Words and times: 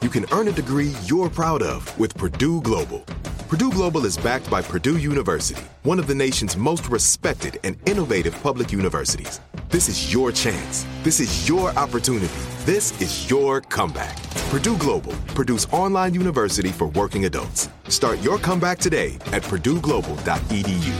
You 0.00 0.08
can 0.08 0.26
earn 0.30 0.46
a 0.46 0.52
degree 0.52 0.94
you're 1.06 1.28
proud 1.28 1.60
of 1.60 1.98
with 1.98 2.16
Purdue 2.16 2.60
Global. 2.60 3.00
Purdue 3.48 3.72
Global 3.72 4.06
is 4.06 4.16
backed 4.16 4.48
by 4.48 4.62
Purdue 4.62 4.98
University, 4.98 5.64
one 5.82 5.98
of 5.98 6.06
the 6.06 6.14
nation's 6.14 6.56
most 6.56 6.88
respected 6.88 7.58
and 7.64 7.76
innovative 7.88 8.40
public 8.40 8.70
universities. 8.70 9.40
This 9.70 9.88
is 9.88 10.12
your 10.12 10.30
chance. 10.30 10.86
This 11.02 11.18
is 11.18 11.48
your 11.48 11.70
opportunity. 11.70 12.32
This 12.60 13.00
is 13.02 13.28
your 13.28 13.60
comeback. 13.60 14.16
Purdue 14.50 14.76
Global, 14.76 15.14
Purdue's 15.34 15.66
online 15.72 16.14
university 16.14 16.68
for 16.68 16.86
working 16.90 17.24
adults. 17.24 17.68
Start 17.88 18.20
your 18.20 18.38
comeback 18.38 18.78
today 18.78 19.16
at 19.32 19.42
purdueglobal.edu. 19.42 20.94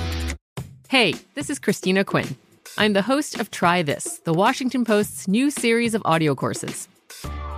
Hey, 0.89 1.15
this 1.37 1.51
is 1.51 1.61
Christina 1.61 2.03
Quinn. 2.03 2.37
I'm 2.77 2.95
the 2.95 3.03
host 3.03 3.39
of 3.39 3.53
Try 3.53 3.83
This, 3.83 4.19
the 4.25 4.35
Washington 4.35 4.85
Post's 4.85 5.29
new 5.29 5.53
series 5.53 5.95
of 5.95 6.03
audio 6.05 6.35
courses. 6.35 6.89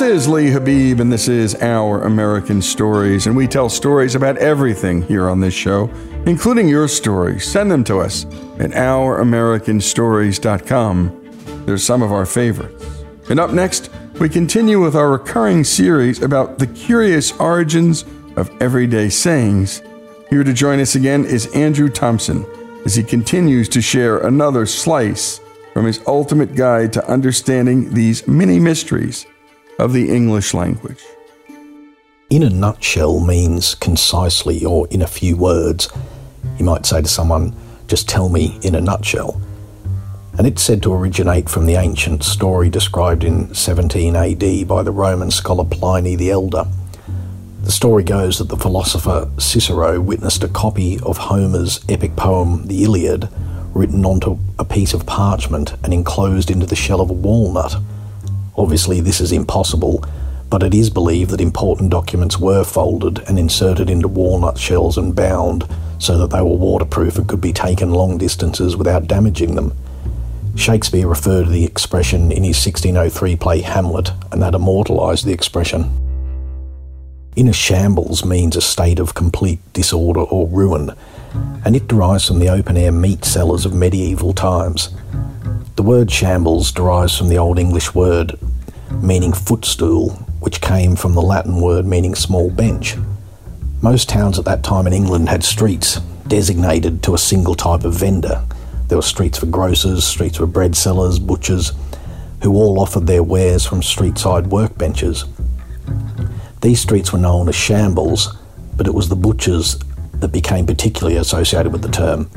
This 0.00 0.22
is 0.22 0.28
Lee 0.28 0.50
Habib, 0.50 0.98
and 0.98 1.12
this 1.12 1.28
is 1.28 1.54
Our 1.56 2.04
American 2.04 2.62
Stories. 2.62 3.26
And 3.26 3.36
we 3.36 3.46
tell 3.46 3.68
stories 3.68 4.14
about 4.14 4.38
everything 4.38 5.02
here 5.02 5.28
on 5.28 5.40
this 5.40 5.52
show, 5.52 5.90
including 6.24 6.68
your 6.68 6.88
stories. 6.88 7.46
Send 7.46 7.70
them 7.70 7.84
to 7.84 7.98
us 7.98 8.24
at 8.58 8.70
ouramericanstories.com. 8.70 11.64
There's 11.66 11.84
some 11.84 12.00
of 12.00 12.12
our 12.12 12.24
favorites. 12.24 13.04
And 13.28 13.38
up 13.38 13.50
next, 13.50 13.90
we 14.18 14.30
continue 14.30 14.82
with 14.82 14.96
our 14.96 15.10
recurring 15.10 15.64
series 15.64 16.22
about 16.22 16.58
the 16.58 16.68
curious 16.68 17.32
origins 17.32 18.06
of 18.36 18.50
everyday 18.62 19.10
sayings. 19.10 19.82
Here 20.30 20.44
to 20.44 20.54
join 20.54 20.80
us 20.80 20.94
again 20.94 21.26
is 21.26 21.54
Andrew 21.54 21.90
Thompson 21.90 22.46
as 22.86 22.94
he 22.94 23.02
continues 23.02 23.68
to 23.68 23.82
share 23.82 24.16
another 24.16 24.64
slice 24.64 25.42
from 25.74 25.84
his 25.84 26.00
ultimate 26.06 26.54
guide 26.54 26.90
to 26.94 27.06
understanding 27.06 27.92
these 27.92 28.26
many 28.26 28.58
mysteries 28.58 29.26
of 29.80 29.92
the 29.92 30.14
English 30.14 30.52
language. 30.54 31.02
In 32.28 32.42
a 32.42 32.50
nutshell 32.50 33.18
means 33.18 33.74
concisely 33.74 34.64
or 34.64 34.86
in 34.88 35.02
a 35.02 35.06
few 35.06 35.36
words. 35.36 35.88
You 36.58 36.64
might 36.64 36.86
say 36.86 37.00
to 37.00 37.08
someone, 37.08 37.54
just 37.88 38.08
tell 38.08 38.28
me 38.28 38.58
in 38.62 38.74
a 38.74 38.80
nutshell. 38.80 39.40
And 40.38 40.46
it's 40.46 40.62
said 40.62 40.82
to 40.82 40.92
originate 40.92 41.48
from 41.48 41.66
the 41.66 41.74
ancient 41.74 42.22
story 42.22 42.70
described 42.70 43.24
in 43.24 43.54
17 43.54 44.14
AD 44.14 44.68
by 44.68 44.82
the 44.82 44.92
Roman 44.92 45.30
scholar 45.30 45.64
Pliny 45.64 46.14
the 46.14 46.30
Elder. 46.30 46.64
The 47.62 47.72
story 47.72 48.04
goes 48.04 48.38
that 48.38 48.48
the 48.48 48.56
philosopher 48.56 49.30
Cicero 49.38 50.00
witnessed 50.00 50.44
a 50.44 50.48
copy 50.48 51.00
of 51.00 51.18
Homer's 51.18 51.80
epic 51.88 52.16
poem, 52.16 52.66
the 52.68 52.84
Iliad, 52.84 53.28
written 53.74 54.04
onto 54.04 54.38
a 54.58 54.64
piece 54.64 54.94
of 54.94 55.06
parchment 55.06 55.74
and 55.82 55.92
enclosed 55.92 56.50
into 56.50 56.66
the 56.66 56.76
shell 56.76 57.00
of 57.00 57.10
a 57.10 57.14
walnut. 57.14 57.76
Obviously, 58.56 59.00
this 59.00 59.20
is 59.20 59.32
impossible, 59.32 60.04
but 60.48 60.62
it 60.62 60.74
is 60.74 60.90
believed 60.90 61.30
that 61.30 61.40
important 61.40 61.90
documents 61.90 62.38
were 62.38 62.64
folded 62.64 63.20
and 63.28 63.38
inserted 63.38 63.88
into 63.88 64.08
walnut 64.08 64.58
shells 64.58 64.98
and 64.98 65.14
bound 65.14 65.66
so 65.98 66.18
that 66.18 66.30
they 66.30 66.40
were 66.40 66.56
waterproof 66.56 67.16
and 67.16 67.28
could 67.28 67.40
be 67.40 67.52
taken 67.52 67.90
long 67.90 68.18
distances 68.18 68.76
without 68.76 69.06
damaging 69.06 69.54
them. 69.54 69.72
Shakespeare 70.56 71.06
referred 71.06 71.44
to 71.44 71.50
the 71.50 71.64
expression 71.64 72.32
in 72.32 72.42
his 72.42 72.64
1603 72.64 73.36
play 73.36 73.60
Hamlet, 73.60 74.10
and 74.32 74.42
that 74.42 74.54
immortalised 74.54 75.24
the 75.24 75.32
expression. 75.32 75.96
In 77.36 77.46
a 77.46 77.52
shambles 77.52 78.24
means 78.24 78.56
a 78.56 78.60
state 78.60 78.98
of 78.98 79.14
complete 79.14 79.60
disorder 79.72 80.20
or 80.20 80.48
ruin, 80.48 80.90
and 81.64 81.76
it 81.76 81.86
derives 81.86 82.26
from 82.26 82.40
the 82.40 82.48
open 82.48 82.76
air 82.76 82.90
meat 82.90 83.24
sellers 83.24 83.64
of 83.64 83.72
medieval 83.72 84.32
times. 84.32 84.88
The 85.76 85.82
word 85.82 86.10
shambles 86.10 86.72
derives 86.72 87.16
from 87.16 87.28
the 87.28 87.38
Old 87.38 87.58
English 87.58 87.94
word 87.94 88.38
meaning 88.90 89.32
footstool, 89.32 90.10
which 90.40 90.60
came 90.60 90.96
from 90.96 91.14
the 91.14 91.22
Latin 91.22 91.60
word 91.60 91.86
meaning 91.86 92.14
small 92.14 92.50
bench. 92.50 92.96
Most 93.82 94.08
towns 94.08 94.38
at 94.38 94.44
that 94.44 94.62
time 94.62 94.86
in 94.86 94.92
England 94.92 95.28
had 95.28 95.42
streets 95.42 96.00
designated 96.26 97.02
to 97.02 97.14
a 97.14 97.18
single 97.18 97.54
type 97.54 97.84
of 97.84 97.94
vendor. 97.94 98.44
There 98.88 98.98
were 98.98 99.02
streets 99.02 99.38
for 99.38 99.46
grocers, 99.46 100.04
streets 100.04 100.36
for 100.36 100.46
bread 100.46 100.76
sellers, 100.76 101.18
butchers, 101.18 101.72
who 102.42 102.54
all 102.54 102.80
offered 102.80 103.06
their 103.06 103.22
wares 103.22 103.64
from 103.64 103.82
street-side 103.82 104.44
workbenches. 104.44 105.24
These 106.60 106.80
streets 106.80 107.12
were 107.12 107.18
known 107.18 107.48
as 107.48 107.54
shambles, 107.54 108.36
but 108.76 108.86
it 108.86 108.94
was 108.94 109.08
the 109.08 109.16
butchers 109.16 109.78
that 110.14 110.28
became 110.28 110.66
particularly 110.66 111.16
associated 111.16 111.72
with 111.72 111.82
the 111.82 111.88
term. 111.88 112.30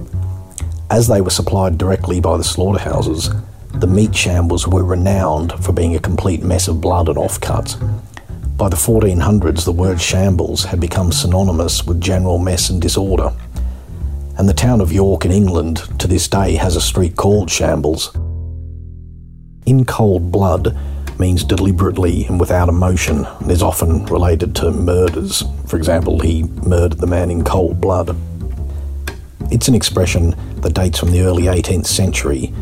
As 0.94 1.08
they 1.08 1.22
were 1.22 1.32
supplied 1.32 1.80
directly 1.80 2.20
by 2.20 2.38
the 2.38 2.44
slaughterhouses, 2.44 3.32
the 3.74 3.88
meat 3.88 4.16
shambles 4.16 4.68
were 4.68 4.84
renowned 4.84 5.52
for 5.54 5.74
being 5.74 5.96
a 5.96 6.00
complete 6.00 6.44
mess 6.44 6.68
of 6.68 6.82
blood 6.82 7.10
and 7.10 7.18
offcuts. 7.18 7.80
By 8.58 8.70
the 8.70 8.76
1400s, 8.76 9.66
the 9.66 9.72
word 9.72 10.00
shambles 10.00 10.66
had 10.66 10.80
become 10.80 11.12
synonymous 11.12 11.84
with 11.84 12.00
general 12.00 12.38
mess 12.38 12.70
and 12.70 12.80
disorder. 12.80 13.34
And 14.38 14.48
the 14.48 14.54
town 14.54 14.82
of 14.82 14.92
York 14.92 15.26
in 15.26 15.32
England 15.32 15.78
to 15.98 16.06
this 16.06 16.28
day 16.28 16.54
has 16.58 16.76
a 16.76 16.82
street 16.82 17.16
called 17.16 17.50
Shambles. 17.50 18.16
In 19.66 19.86
cold 19.86 20.32
blood 20.32 20.78
means 21.18 21.44
deliberately 21.44 22.26
and 22.26 22.40
without 22.40 22.70
emotion 22.70 23.26
and 23.26 23.52
is 23.52 23.64
often 23.64 24.06
related 24.06 24.56
to 24.58 24.70
murders. 24.70 25.44
For 25.66 25.76
example, 25.78 26.20
he 26.20 26.44
murdered 26.44 27.00
the 27.00 27.08
man 27.08 27.32
in 27.32 27.44
cold 27.44 27.82
blood. 27.82 28.16
It's 29.52 29.68
an 29.68 29.76
expression 29.76 30.36
that 30.62 30.74
dates 30.74 31.00
from 31.00 31.12
the 31.12 31.22
early 31.22 31.44
18th 31.44 31.86
century 31.86 32.54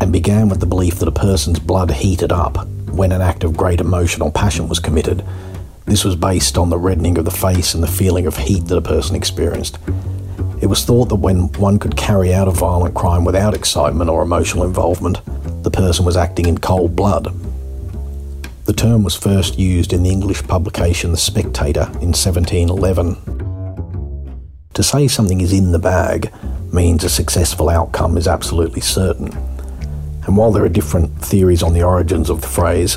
and 0.00 0.12
began 0.12 0.48
with 0.48 0.60
the 0.60 0.66
belief 0.66 0.98
that 0.98 1.08
a 1.08 1.12
person's 1.12 1.58
blood 1.58 1.90
heated 1.90 2.32
up 2.32 2.66
when 2.90 3.12
an 3.12 3.20
act 3.20 3.44
of 3.44 3.56
great 3.56 3.80
emotional 3.80 4.30
passion 4.30 4.68
was 4.68 4.78
committed. 4.78 5.24
This 5.86 6.04
was 6.04 6.16
based 6.16 6.56
on 6.56 6.70
the 6.70 6.78
reddening 6.78 7.18
of 7.18 7.24
the 7.24 7.30
face 7.30 7.74
and 7.74 7.82
the 7.82 7.88
feeling 7.88 8.26
of 8.26 8.36
heat 8.36 8.66
that 8.66 8.76
a 8.76 8.82
person 8.82 9.16
experienced. 9.16 9.78
It 10.60 10.66
was 10.66 10.84
thought 10.84 11.08
that 11.08 11.16
when 11.16 11.52
one 11.54 11.78
could 11.78 11.96
carry 11.96 12.32
out 12.32 12.48
a 12.48 12.52
violent 12.52 12.94
crime 12.94 13.24
without 13.24 13.54
excitement 13.54 14.10
or 14.10 14.22
emotional 14.22 14.64
involvement, 14.64 15.20
the 15.62 15.70
person 15.70 16.04
was 16.04 16.16
acting 16.16 16.46
in 16.46 16.58
cold 16.58 16.94
blood. 16.94 17.34
The 18.64 18.72
term 18.72 19.02
was 19.02 19.16
first 19.16 19.58
used 19.58 19.92
in 19.92 20.02
the 20.02 20.10
English 20.10 20.42
publication 20.44 21.10
The 21.10 21.16
Spectator 21.16 21.86
in 22.00 22.12
1711. 22.12 23.39
To 24.74 24.84
say 24.84 25.08
something 25.08 25.40
is 25.40 25.52
in 25.52 25.72
the 25.72 25.80
bag 25.80 26.32
means 26.72 27.02
a 27.02 27.08
successful 27.08 27.68
outcome 27.68 28.16
is 28.16 28.28
absolutely 28.28 28.80
certain. 28.80 29.32
And 30.26 30.36
while 30.36 30.52
there 30.52 30.64
are 30.64 30.68
different 30.68 31.20
theories 31.20 31.64
on 31.64 31.72
the 31.72 31.82
origins 31.82 32.30
of 32.30 32.40
the 32.40 32.46
phrase, 32.46 32.96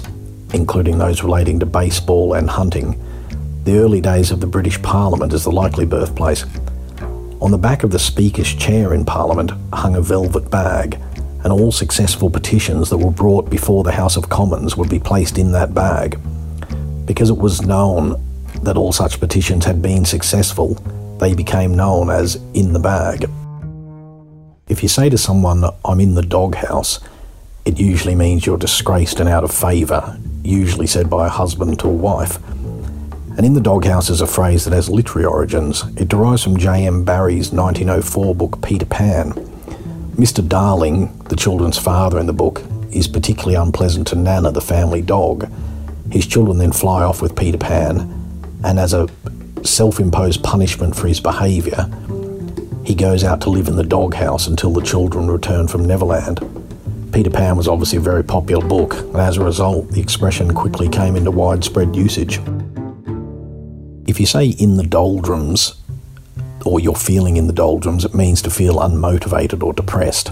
including 0.54 1.00
those 1.00 1.24
relating 1.24 1.60
to 1.60 1.66
baseball 1.66 2.36
and 2.36 2.48
hunting, 2.48 3.02
the 3.64 3.80
early 3.80 4.02
days 4.02 4.30
of 4.30 4.40
the 4.40 4.46
British 4.46 4.80
Parliament 4.84 5.34
is 5.34 5.46
the 5.46 5.52
likely 5.52 5.86
birthplace. 5.86 6.46
On 7.42 7.50
the 7.50 7.58
back 7.58 7.84
of 7.84 7.90
the 7.90 7.98
Speaker's 7.98 8.54
chair 8.54 8.94
in 8.94 9.04
Parliament 9.04 9.52
hung 9.74 9.96
a 9.96 10.02
velvet 10.02 10.52
bag, 10.52 11.00
and 11.44 11.52
all 11.52 11.72
successful 11.72 12.30
petitions 12.30 12.92
that 12.92 13.00
were 13.00 13.12
brought 13.12 13.50
before 13.50 13.84
the 13.84 13.92
House 13.92 14.16
of 14.16 14.30
Commons 14.30 14.78
would 14.78 14.90
be 14.90 15.00
placed 15.00 15.40
in 15.40 15.52
that 15.54 15.74
bag. 15.74 16.20
Because 17.08 17.31
it 17.31 17.38
was 17.38 17.64
known 17.64 18.24
that 18.62 18.78
all 18.78 18.94
such 18.94 19.20
petitions 19.20 19.66
had 19.66 19.81
been 19.81 20.06
successful, 20.06 20.78
they 21.19 21.33
became 21.33 21.75
known 21.75 22.10
as 22.10 22.36
in 22.54 22.74
the 22.74 22.80
bag. 22.80 23.30
If 24.68 24.81
you 24.81 24.89
say 24.89 25.10
to 25.10 25.18
someone, 25.18 25.65
I'm 25.86 26.00
in 26.00 26.15
the 26.15 26.21
doghouse, 26.21 27.00
it 27.65 27.80
usually 27.80 28.15
means 28.15 28.45
you're 28.45 28.57
disgraced 28.57 29.19
and 29.19 29.30
out 29.30 29.44
of 29.44 29.54
favour, 29.54 30.19
usually 30.44 30.88
said 30.88 31.10
by 31.10 31.27
a 31.27 31.30
husband 31.30 31.80
to 31.80 31.88
a 31.88 31.92
wife. 31.92 32.38
And 33.36 33.45
in 33.45 33.54
the 33.54 33.62
doghouse 33.62 34.10
is 34.10 34.21
a 34.21 34.27
phrase 34.27 34.65
that 34.65 34.74
has 34.74 34.89
literary 34.89 35.25
origins. 35.25 35.83
It 35.98 36.07
derives 36.07 36.44
from 36.44 36.57
J.M. 36.57 37.04
Barrie's 37.04 37.51
1904 37.51 38.36
book 38.36 38.62
Peter 38.62 38.86
Pan. 38.86 39.31
Mr. 40.15 40.48
Darling, 40.48 41.18
the 41.30 41.36
children's 41.36 41.77
father 41.77 42.19
in 42.19 42.27
the 42.27 42.33
book, 42.33 42.62
is 42.92 43.07
particularly 43.07 43.56
unpleasant 43.56 44.07
to 44.07 44.15
Nana, 44.15 44.51
the 44.51 44.62
family 44.62 45.01
dog. 45.01 45.50
His 46.12 46.27
children 46.27 46.60
then 46.60 46.71
fly 46.71 47.01
off 47.01 47.21
with 47.21 47.36
Peter 47.36 47.57
Pan, 47.57 48.01
and 48.63 48.80
as 48.80 48.94
a 48.94 49.07
self 49.65 50.00
imposed 50.00 50.44
punishment 50.44 50.95
for 50.95 51.07
his 51.07 51.19
behaviour, 51.19 51.89
he 52.86 52.95
goes 52.95 53.24
out 53.24 53.42
to 53.42 53.50
live 53.50 53.68
in 53.68 53.75
the 53.75 53.83
doghouse 53.83 54.48
until 54.48 54.71
the 54.71 54.81
children 54.81 55.27
return 55.30 55.68
from 55.68 55.86
Neverland. 55.86 56.39
Peter 57.13 57.30
Pan 57.30 57.56
was 57.56 57.68
obviously 57.68 57.98
a 57.98 58.01
very 58.01 58.24
popular 58.24 58.68
book, 58.68 58.94
and 58.95 59.18
as 59.18 59.38
a 59.38 59.44
result, 59.44 59.89
the 59.89 60.01
expression 60.01 60.54
quickly 60.54 60.89
came 60.89 61.15
into 61.15 61.31
widespread 61.31 61.95
usage. 61.95 62.39
If 64.06 64.19
you 64.19 64.25
say 64.25 64.48
in 64.48 64.77
the 64.77 64.83
doldrums, 64.83 65.75
or 66.65 66.80
you're 66.80 66.95
feeling 66.95 67.38
in 67.38 67.48
the 67.48 67.54
doldrums, 67.54 68.06
it 68.06 68.15
means 68.15 68.42
to 68.42 68.50
feel 68.50 68.75
unmotivated 68.75 69.63
or 69.63 69.74
depressed. 69.74 70.31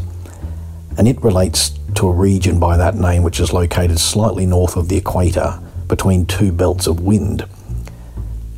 And 0.97 1.07
it 1.07 1.21
relates 1.23 1.69
to 1.95 2.07
a 2.07 2.13
region 2.13 2.59
by 2.59 2.77
that 2.77 2.95
name 2.95 3.23
which 3.23 3.39
is 3.39 3.53
located 3.53 3.99
slightly 3.99 4.45
north 4.45 4.75
of 4.75 4.89
the 4.89 4.97
equator 4.97 5.59
between 5.87 6.25
two 6.25 6.51
belts 6.51 6.87
of 6.87 7.01
wind. 7.01 7.45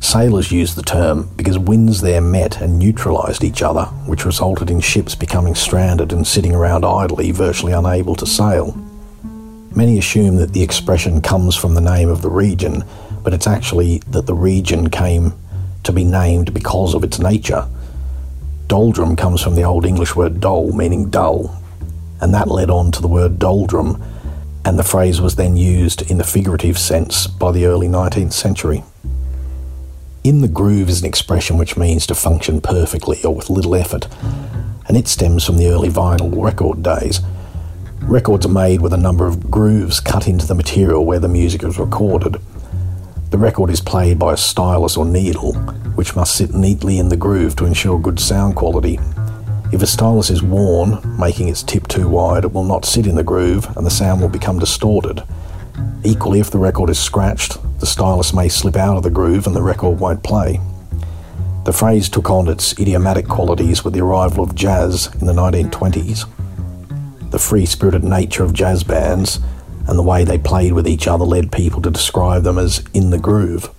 Sailors 0.04 0.52
used 0.52 0.76
the 0.76 0.82
term 0.82 1.30
because 1.34 1.58
winds 1.58 2.02
there 2.02 2.20
met 2.20 2.60
and 2.60 2.78
neutralised 2.78 3.42
each 3.42 3.62
other, 3.62 3.86
which 4.04 4.26
resulted 4.26 4.68
in 4.68 4.78
ships 4.78 5.14
becoming 5.14 5.54
stranded 5.54 6.12
and 6.12 6.26
sitting 6.26 6.54
around 6.54 6.84
idly, 6.84 7.30
virtually 7.30 7.72
unable 7.72 8.14
to 8.16 8.26
sail. 8.26 8.76
Many 9.74 9.98
assume 9.98 10.36
that 10.36 10.52
the 10.52 10.62
expression 10.62 11.22
comes 11.22 11.56
from 11.56 11.72
the 11.72 11.80
name 11.80 12.10
of 12.10 12.20
the 12.20 12.28
region, 12.28 12.84
but 13.22 13.32
it's 13.32 13.46
actually 13.46 14.00
that 14.08 14.26
the 14.26 14.34
region 14.34 14.90
came 14.90 15.32
to 15.84 15.90
be 15.90 16.04
named 16.04 16.52
because 16.52 16.94
of 16.94 17.02
its 17.02 17.18
nature. 17.18 17.66
Doldrum 18.68 19.16
comes 19.16 19.40
from 19.40 19.54
the 19.54 19.64
Old 19.64 19.86
English 19.86 20.14
word 20.14 20.38
dol, 20.38 20.70
meaning 20.74 21.08
dull, 21.08 21.60
and 22.20 22.34
that 22.34 22.48
led 22.48 22.68
on 22.68 22.92
to 22.92 23.00
the 23.00 23.08
word 23.08 23.38
doldrum, 23.38 24.04
and 24.66 24.78
the 24.78 24.84
phrase 24.84 25.22
was 25.22 25.36
then 25.36 25.56
used 25.56 26.08
in 26.10 26.18
the 26.18 26.24
figurative 26.24 26.78
sense 26.78 27.26
by 27.26 27.50
the 27.50 27.64
early 27.64 27.88
19th 27.88 28.34
century. 28.34 28.84
In 30.24 30.40
the 30.40 30.48
groove 30.48 30.88
is 30.88 31.02
an 31.02 31.06
expression 31.06 31.58
which 31.58 31.76
means 31.76 32.06
to 32.06 32.14
function 32.14 32.62
perfectly 32.62 33.22
or 33.24 33.34
with 33.34 33.50
little 33.50 33.74
effort, 33.74 34.08
and 34.88 34.96
it 34.96 35.06
stems 35.06 35.44
from 35.44 35.58
the 35.58 35.68
early 35.68 35.90
vinyl 35.90 36.42
record 36.42 36.82
days. 36.82 37.20
Records 38.00 38.46
are 38.46 38.48
made 38.48 38.80
with 38.80 38.94
a 38.94 38.96
number 38.96 39.26
of 39.26 39.50
grooves 39.50 40.00
cut 40.00 40.26
into 40.26 40.46
the 40.46 40.54
material 40.54 41.04
where 41.04 41.18
the 41.18 41.28
music 41.28 41.62
is 41.62 41.78
recorded. 41.78 42.38
The 43.32 43.36
record 43.36 43.68
is 43.68 43.82
played 43.82 44.18
by 44.18 44.32
a 44.32 44.38
stylus 44.38 44.96
or 44.96 45.04
needle, 45.04 45.52
which 45.94 46.16
must 46.16 46.36
sit 46.36 46.54
neatly 46.54 46.98
in 46.98 47.10
the 47.10 47.18
groove 47.18 47.54
to 47.56 47.66
ensure 47.66 48.00
good 48.00 48.18
sound 48.18 48.56
quality. 48.56 48.98
If 49.74 49.82
a 49.82 49.86
stylus 49.86 50.30
is 50.30 50.42
worn, 50.42 51.02
making 51.18 51.48
its 51.48 51.62
tip 51.62 51.86
too 51.86 52.08
wide, 52.08 52.44
it 52.44 52.52
will 52.54 52.64
not 52.64 52.86
sit 52.86 53.06
in 53.06 53.16
the 53.16 53.22
groove 53.22 53.76
and 53.76 53.84
the 53.84 53.90
sound 53.90 54.22
will 54.22 54.30
become 54.30 54.58
distorted. 54.58 55.22
Equally, 56.04 56.40
if 56.40 56.50
the 56.50 56.58
record 56.58 56.90
is 56.90 56.98
scratched, 56.98 57.56
the 57.80 57.86
stylus 57.86 58.34
may 58.34 58.48
slip 58.48 58.76
out 58.76 58.96
of 58.96 59.02
the 59.02 59.10
groove 59.10 59.46
and 59.46 59.56
the 59.56 59.62
record 59.62 59.98
won't 59.98 60.22
play. 60.22 60.60
The 61.64 61.72
phrase 61.72 62.10
took 62.10 62.28
on 62.28 62.48
its 62.48 62.78
idiomatic 62.78 63.26
qualities 63.26 63.84
with 63.84 63.94
the 63.94 64.02
arrival 64.02 64.44
of 64.44 64.54
jazz 64.54 65.08
in 65.20 65.26
the 65.26 65.32
1920s. 65.32 66.28
The 67.30 67.38
free 67.38 67.64
spirited 67.64 68.04
nature 68.04 68.44
of 68.44 68.52
jazz 68.52 68.84
bands 68.84 69.40
and 69.88 69.98
the 69.98 70.02
way 70.02 70.24
they 70.24 70.38
played 70.38 70.74
with 70.74 70.86
each 70.86 71.08
other 71.08 71.24
led 71.24 71.52
people 71.52 71.80
to 71.82 71.90
describe 71.90 72.42
them 72.42 72.58
as 72.58 72.84
in 72.92 73.10
the 73.10 73.18
groove. 73.18 73.70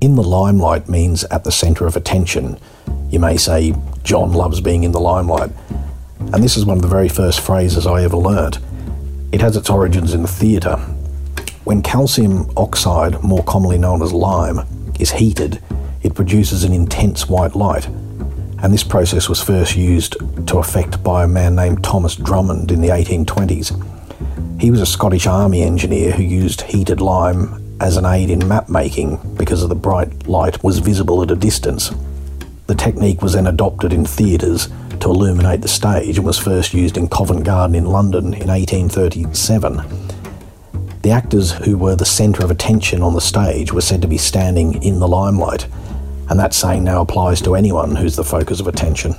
In 0.00 0.14
the 0.16 0.22
limelight 0.22 0.88
means 0.88 1.24
at 1.24 1.44
the 1.44 1.52
centre 1.52 1.86
of 1.86 1.96
attention. 1.96 2.58
You 3.10 3.20
may 3.20 3.36
say, 3.36 3.74
John 4.02 4.32
loves 4.32 4.60
being 4.60 4.84
in 4.84 4.92
the 4.92 5.00
limelight. 5.00 5.50
And 6.18 6.44
this 6.44 6.56
is 6.56 6.64
one 6.64 6.76
of 6.76 6.82
the 6.82 6.88
very 6.88 7.08
first 7.08 7.40
phrases 7.40 7.86
I 7.86 8.04
ever 8.04 8.16
learnt. 8.16 8.58
It 9.32 9.40
has 9.40 9.56
its 9.56 9.70
origins 9.70 10.12
in 10.12 10.22
the 10.22 10.28
theatre. 10.28 10.76
When 11.64 11.82
calcium 11.82 12.50
oxide, 12.56 13.22
more 13.22 13.44
commonly 13.44 13.78
known 13.78 14.02
as 14.02 14.12
lime, 14.12 14.60
is 14.98 15.12
heated, 15.12 15.62
it 16.02 16.14
produces 16.14 16.64
an 16.64 16.72
intense 16.72 17.28
white 17.28 17.54
light. 17.54 17.86
And 17.86 18.72
this 18.72 18.82
process 18.82 19.28
was 19.28 19.42
first 19.42 19.76
used 19.76 20.16
to 20.48 20.58
effect 20.58 21.02
by 21.04 21.24
a 21.24 21.28
man 21.28 21.54
named 21.54 21.84
Thomas 21.84 22.16
Drummond 22.16 22.72
in 22.72 22.80
the 22.80 22.88
1820s. 22.88 24.60
He 24.60 24.70
was 24.70 24.80
a 24.80 24.86
Scottish 24.86 25.26
Army 25.26 25.62
engineer 25.62 26.10
who 26.12 26.24
used 26.24 26.62
heated 26.62 27.00
lime 27.00 27.76
as 27.80 27.96
an 27.96 28.04
aid 28.04 28.30
in 28.30 28.46
map 28.48 28.68
making 28.68 29.18
because 29.36 29.62
of 29.62 29.68
the 29.68 29.74
bright 29.74 30.26
light 30.26 30.62
was 30.64 30.80
visible 30.80 31.22
at 31.22 31.30
a 31.30 31.36
distance. 31.36 31.92
The 32.70 32.76
technique 32.76 33.20
was 33.20 33.32
then 33.32 33.48
adopted 33.48 33.92
in 33.92 34.04
theatres 34.04 34.68
to 35.00 35.10
illuminate 35.10 35.60
the 35.60 35.66
stage 35.66 36.18
and 36.18 36.24
was 36.24 36.38
first 36.38 36.72
used 36.72 36.96
in 36.96 37.08
Covent 37.08 37.42
Garden 37.42 37.74
in 37.74 37.86
London 37.86 38.26
in 38.26 38.46
1837. 38.46 39.82
The 41.02 41.10
actors 41.10 41.50
who 41.50 41.76
were 41.76 41.96
the 41.96 42.04
centre 42.04 42.44
of 42.44 42.50
attention 42.52 43.02
on 43.02 43.14
the 43.14 43.20
stage 43.20 43.72
were 43.72 43.80
said 43.80 44.00
to 44.02 44.06
be 44.06 44.18
standing 44.18 44.80
in 44.84 45.00
the 45.00 45.08
limelight, 45.08 45.66
and 46.28 46.38
that 46.38 46.54
saying 46.54 46.84
now 46.84 47.00
applies 47.00 47.42
to 47.42 47.56
anyone 47.56 47.96
who's 47.96 48.14
the 48.14 48.22
focus 48.22 48.60
of 48.60 48.68
attention. 48.68 49.14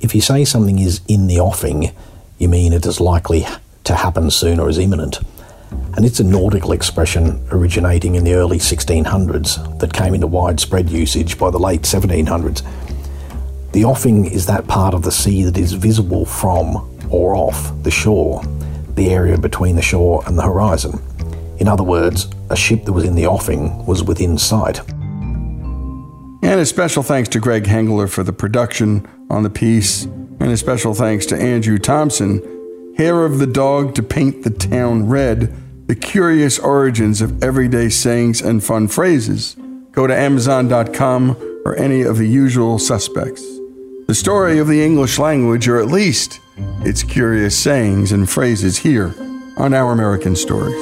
If 0.00 0.14
you 0.14 0.22
say 0.22 0.46
something 0.46 0.78
is 0.78 1.02
in 1.08 1.26
the 1.26 1.40
offing, 1.40 1.94
you 2.38 2.48
mean 2.48 2.72
it 2.72 2.86
is 2.86 3.02
likely 3.02 3.46
to 3.84 3.96
happen 3.96 4.30
soon 4.30 4.60
or 4.60 4.70
is 4.70 4.78
imminent. 4.78 5.18
And 5.96 6.04
it's 6.04 6.20
a 6.20 6.24
nautical 6.24 6.72
expression 6.72 7.42
originating 7.50 8.16
in 8.16 8.24
the 8.24 8.34
early 8.34 8.58
1600s 8.58 9.78
that 9.78 9.92
came 9.92 10.14
into 10.14 10.26
widespread 10.26 10.90
usage 10.90 11.38
by 11.38 11.50
the 11.50 11.58
late 11.58 11.82
1700s. 11.82 12.62
The 13.72 13.84
offing 13.84 14.26
is 14.26 14.46
that 14.46 14.66
part 14.66 14.94
of 14.94 15.02
the 15.02 15.12
sea 15.12 15.42
that 15.44 15.56
is 15.56 15.72
visible 15.72 16.24
from 16.24 16.76
or 17.10 17.34
off 17.34 17.72
the 17.82 17.90
shore, 17.90 18.42
the 18.94 19.10
area 19.10 19.38
between 19.38 19.76
the 19.76 19.82
shore 19.82 20.22
and 20.26 20.38
the 20.38 20.42
horizon. 20.42 21.00
In 21.58 21.68
other 21.68 21.84
words, 21.84 22.28
a 22.50 22.56
ship 22.56 22.84
that 22.84 22.92
was 22.92 23.04
in 23.04 23.14
the 23.14 23.26
offing 23.26 23.84
was 23.86 24.02
within 24.02 24.38
sight. 24.38 24.80
And 26.42 26.60
a 26.60 26.66
special 26.66 27.02
thanks 27.02 27.28
to 27.30 27.40
Greg 27.40 27.64
Hengler 27.64 28.08
for 28.08 28.22
the 28.22 28.32
production 28.32 29.06
on 29.30 29.42
the 29.42 29.50
piece, 29.50 30.04
and 30.04 30.50
a 30.50 30.56
special 30.56 30.94
thanks 30.94 31.26
to 31.26 31.36
Andrew 31.36 31.78
Thompson, 31.78 32.40
Hair 32.96 33.26
of 33.26 33.38
the 33.38 33.46
Dog 33.46 33.94
to 33.96 34.02
Paint 34.02 34.42
the 34.42 34.48
Town 34.48 35.06
Red, 35.06 35.52
the 35.86 35.94
curious 35.94 36.58
origins 36.58 37.20
of 37.20 37.42
everyday 37.42 37.90
sayings 37.90 38.40
and 38.40 38.64
fun 38.64 38.88
phrases. 38.88 39.54
Go 39.92 40.06
to 40.06 40.16
Amazon.com 40.16 41.36
or 41.66 41.76
any 41.76 42.00
of 42.00 42.16
the 42.16 42.26
usual 42.26 42.78
suspects. 42.78 43.42
The 44.06 44.14
story 44.14 44.58
of 44.58 44.66
the 44.66 44.82
English 44.82 45.18
language, 45.18 45.68
or 45.68 45.78
at 45.78 45.88
least 45.88 46.40
its 46.86 47.02
curious 47.02 47.58
sayings 47.58 48.12
and 48.12 48.30
phrases, 48.30 48.78
here 48.78 49.14
on 49.58 49.74
Our 49.74 49.92
American 49.92 50.34
Stories. 50.34 50.74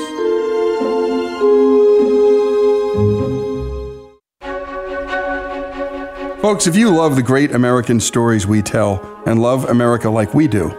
Folks, 6.41 6.69
if 6.69 6.77
you 6.77 6.91
love 6.91 7.17
the 7.17 7.25
great 7.25 7.51
American 7.51 7.99
stories 7.99 8.47
we 8.47 8.63
tell 8.63 9.01
and 9.27 9.43
love 9.43 9.65
America 9.69 10.09
like 10.09 10.33
we 10.33 10.47
do, 10.47 10.79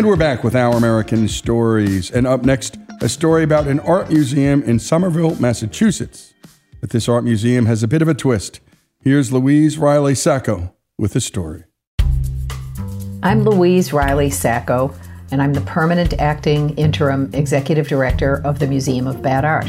And 0.00 0.08
we're 0.08 0.16
back 0.16 0.42
with 0.42 0.56
Our 0.56 0.78
American 0.78 1.28
Stories. 1.28 2.10
And 2.10 2.26
up 2.26 2.42
next, 2.42 2.78
a 3.02 3.08
story 3.10 3.44
about 3.44 3.68
an 3.68 3.80
art 3.80 4.08
museum 4.08 4.62
in 4.62 4.78
Somerville, 4.78 5.34
Massachusetts. 5.34 6.32
But 6.80 6.88
this 6.88 7.06
art 7.06 7.22
museum 7.22 7.66
has 7.66 7.82
a 7.82 7.86
bit 7.86 8.00
of 8.00 8.08
a 8.08 8.14
twist. 8.14 8.60
Here's 9.02 9.30
Louise 9.30 9.76
Reilly 9.76 10.14
Sacco 10.14 10.74
with 10.96 11.12
the 11.12 11.20
story. 11.20 11.64
I'm 13.22 13.44
Louise 13.44 13.92
Reilly 13.92 14.30
Sacco, 14.30 14.94
and 15.32 15.42
I'm 15.42 15.52
the 15.52 15.60
permanent 15.60 16.14
acting 16.14 16.70
interim 16.78 17.28
executive 17.34 17.86
director 17.86 18.40
of 18.42 18.58
the 18.58 18.66
Museum 18.66 19.06
of 19.06 19.20
Bad 19.20 19.44
Art. 19.44 19.68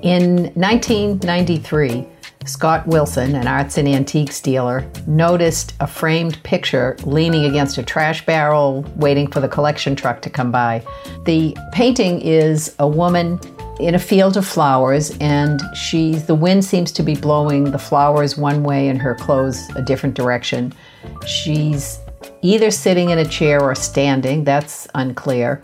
In 0.00 0.44
1993, 0.54 2.06
Scott 2.44 2.86
Wilson, 2.86 3.34
an 3.34 3.46
arts 3.46 3.78
and 3.78 3.88
antiques 3.88 4.40
dealer, 4.40 4.88
noticed 5.06 5.74
a 5.80 5.86
framed 5.86 6.42
picture 6.42 6.96
leaning 7.04 7.44
against 7.44 7.78
a 7.78 7.82
trash 7.82 8.24
barrel, 8.26 8.84
waiting 8.96 9.30
for 9.30 9.40
the 9.40 9.48
collection 9.48 9.94
truck 9.94 10.20
to 10.22 10.30
come 10.30 10.50
by. 10.50 10.84
The 11.24 11.56
painting 11.72 12.20
is 12.20 12.74
a 12.78 12.86
woman 12.86 13.38
in 13.80 13.94
a 13.94 13.98
field 13.98 14.36
of 14.36 14.46
flowers, 14.46 15.16
and 15.18 15.60
she's 15.74 16.26
the 16.26 16.34
wind 16.34 16.64
seems 16.64 16.92
to 16.92 17.02
be 17.02 17.14
blowing 17.14 17.64
the 17.64 17.78
flowers 17.78 18.36
one 18.36 18.62
way 18.62 18.88
and 18.88 19.00
her 19.00 19.14
clothes 19.14 19.68
a 19.76 19.82
different 19.82 20.14
direction. 20.14 20.72
She's 21.26 21.98
either 22.42 22.70
sitting 22.70 23.10
in 23.10 23.18
a 23.18 23.24
chair 23.24 23.60
or 23.60 23.74
standing, 23.74 24.44
that's 24.44 24.88
unclear. 24.94 25.60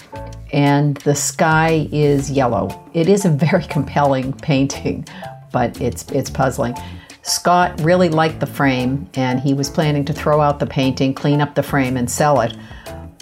And 0.53 0.97
the 0.99 1.15
sky 1.15 1.89
is 1.93 2.31
yellow. 2.31 2.89
It 2.95 3.09
is 3.09 3.25
a 3.25 3.31
very 3.31 3.65
compelling 3.69 4.33
painting 4.33 5.07
but 5.53 5.81
it's 5.81 6.11
it's 6.13 6.31
puzzling. 6.31 6.75
Scott 7.23 7.79
really 7.83 8.09
liked 8.09 8.41
the 8.41 8.47
frame 8.47 9.09
and 9.15 9.39
he 9.39 9.53
was 9.53 9.69
planning 9.69 10.05
to 10.07 10.13
throw 10.13 10.41
out 10.41 10.59
the 10.59 10.67
painting, 10.67 11.13
clean 11.13 11.41
up 11.41 11.55
the 11.55 11.63
frame, 11.63 11.97
and 11.97 12.11
sell 12.11 12.41
it. 12.41 12.57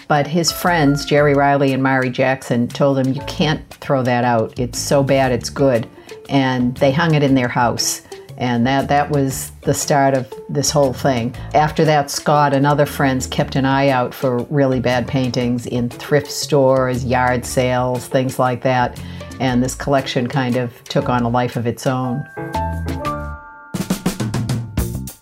But 0.09 0.29
his 0.29 0.53
friends, 0.53 1.05
Jerry 1.05 1.35
Reilly 1.35 1.73
and 1.73 1.83
Marie 1.83 2.11
Jackson, 2.11 2.69
told 2.69 2.99
him, 2.99 3.13
You 3.13 3.23
can't 3.23 3.69
throw 3.75 4.03
that 4.05 4.25
out. 4.25 4.59
It's 4.59 4.79
so 4.79 5.03
bad, 5.03 5.33
it's 5.33 5.51
good. 5.51 5.89
And 6.29 6.77
they 6.77 6.93
hung 6.93 7.15
it 7.15 7.25
in 7.25 7.35
their 7.35 7.49
house. 7.49 8.03
And 8.39 8.67
that, 8.67 8.89
that 8.89 9.11
was 9.11 9.51
the 9.63 9.75
start 9.75 10.15
of 10.15 10.33
this 10.49 10.71
whole 10.71 10.93
thing. 10.93 11.35
After 11.55 11.85
that, 11.87 12.11
Scott 12.11 12.53
and 12.53 12.67
other 12.67 12.87
friends 12.87 13.27
kept 13.27 13.57
an 13.57 13.65
eye 13.65 13.89
out 13.89 14.15
for 14.15 14.39
really 14.45 14.79
bad 14.79 15.09
paintings 15.09 15.67
in 15.67 15.89
thrift 15.89 16.31
stores, 16.31 17.05
yard 17.05 17.45
sales, 17.45 18.07
things 18.07 18.39
like 18.39 18.63
that 18.63 19.01
and 19.41 19.63
this 19.63 19.75
collection 19.75 20.27
kind 20.27 20.57
of 20.57 20.73
took 20.85 21.09
on 21.09 21.23
a 21.23 21.29
life 21.29 21.57
of 21.57 21.67
its 21.67 21.87
own. 21.87 22.25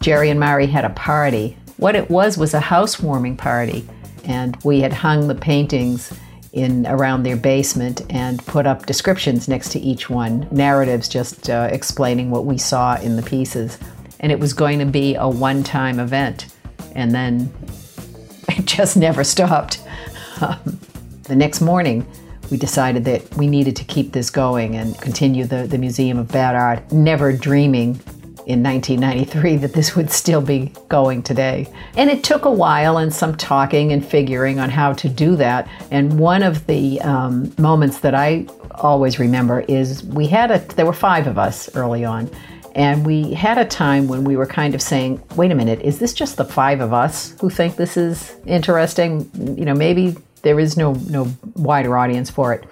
Jerry 0.00 0.30
and 0.30 0.38
Marie 0.38 0.66
had 0.66 0.84
a 0.84 0.90
party. 0.90 1.56
What 1.78 1.96
it 1.96 2.10
was 2.10 2.36
was 2.36 2.54
a 2.54 2.60
housewarming 2.60 3.36
party, 3.36 3.88
and 4.24 4.56
we 4.62 4.80
had 4.80 4.92
hung 4.92 5.28
the 5.28 5.34
paintings 5.34 6.12
in 6.52 6.86
around 6.86 7.24
their 7.24 7.36
basement 7.36 8.02
and 8.10 8.44
put 8.46 8.66
up 8.66 8.86
descriptions 8.86 9.48
next 9.48 9.70
to 9.70 9.80
each 9.80 10.08
one, 10.08 10.46
narratives 10.50 11.08
just 11.08 11.50
uh, 11.50 11.68
explaining 11.72 12.30
what 12.30 12.44
we 12.44 12.56
saw 12.56 12.96
in 13.00 13.16
the 13.16 13.22
pieces. 13.22 13.78
And 14.20 14.30
it 14.30 14.38
was 14.38 14.52
going 14.52 14.78
to 14.78 14.86
be 14.86 15.16
a 15.16 15.28
one-time 15.28 15.98
event, 15.98 16.54
and 16.94 17.12
then 17.12 17.52
it 18.48 18.66
just 18.66 18.96
never 18.96 19.24
stopped. 19.24 19.82
The 21.24 21.34
next 21.34 21.62
morning, 21.62 22.06
we 22.50 22.56
decided 22.56 23.04
that 23.04 23.34
we 23.36 23.46
needed 23.46 23.76
to 23.76 23.84
keep 23.84 24.12
this 24.12 24.30
going 24.30 24.76
and 24.76 24.98
continue 25.00 25.44
the, 25.44 25.66
the 25.66 25.78
Museum 25.78 26.18
of 26.18 26.28
Bad 26.28 26.54
Art, 26.54 26.92
never 26.92 27.32
dreaming 27.32 28.00
in 28.46 28.62
1993 28.62 29.56
that 29.56 29.72
this 29.72 29.96
would 29.96 30.10
still 30.10 30.42
be 30.42 30.72
going 30.88 31.22
today. 31.22 31.66
And 31.96 32.10
it 32.10 32.22
took 32.22 32.44
a 32.44 32.50
while 32.50 32.98
and 32.98 33.12
some 33.12 33.36
talking 33.36 33.92
and 33.92 34.04
figuring 34.04 34.58
on 34.58 34.70
how 34.70 34.92
to 34.94 35.08
do 35.08 35.36
that. 35.36 35.68
And 35.90 36.18
one 36.18 36.42
of 36.42 36.66
the 36.66 37.00
um, 37.00 37.52
moments 37.58 38.00
that 38.00 38.14
I 38.14 38.46
always 38.72 39.18
remember 39.18 39.60
is 39.60 40.04
we 40.04 40.26
had 40.26 40.50
a, 40.50 40.58
there 40.74 40.86
were 40.86 40.92
five 40.92 41.26
of 41.26 41.38
us 41.38 41.74
early 41.74 42.04
on. 42.04 42.30
And 42.74 43.06
we 43.06 43.32
had 43.32 43.56
a 43.56 43.64
time 43.64 44.08
when 44.08 44.24
we 44.24 44.36
were 44.36 44.46
kind 44.46 44.74
of 44.74 44.82
saying, 44.82 45.22
wait 45.36 45.52
a 45.52 45.54
minute, 45.54 45.80
is 45.82 46.00
this 46.00 46.12
just 46.12 46.36
the 46.36 46.44
five 46.44 46.80
of 46.80 46.92
us 46.92 47.34
who 47.40 47.48
think 47.48 47.76
this 47.76 47.96
is 47.96 48.34
interesting? 48.46 49.30
You 49.56 49.64
know, 49.64 49.74
maybe 49.74 50.16
there 50.44 50.60
is 50.60 50.76
no, 50.76 50.92
no 51.08 51.28
wider 51.56 51.96
audience 51.98 52.30
for 52.30 52.52
it. 52.52 52.64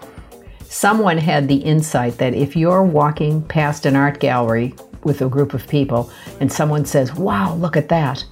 Someone 0.64 1.19
had 1.19 1.49
the 1.49 1.57
insight 1.57 2.19
that 2.19 2.35
if 2.35 2.55
you're 2.57 2.85
walking 2.85 3.43
past 3.43 3.85
an 3.85 3.97
art 3.97 4.21
gallery 4.21 4.75
with 5.05 5.21
a 5.21 5.29
group 5.29 5.52
of 5.52 5.67
people 5.69 6.11
and 6.41 6.50
someone 6.50 6.85
says, 6.85 7.12
Wow, 7.14 7.55
look 7.57 7.76
at 7.76 7.88
that, 7.88 8.25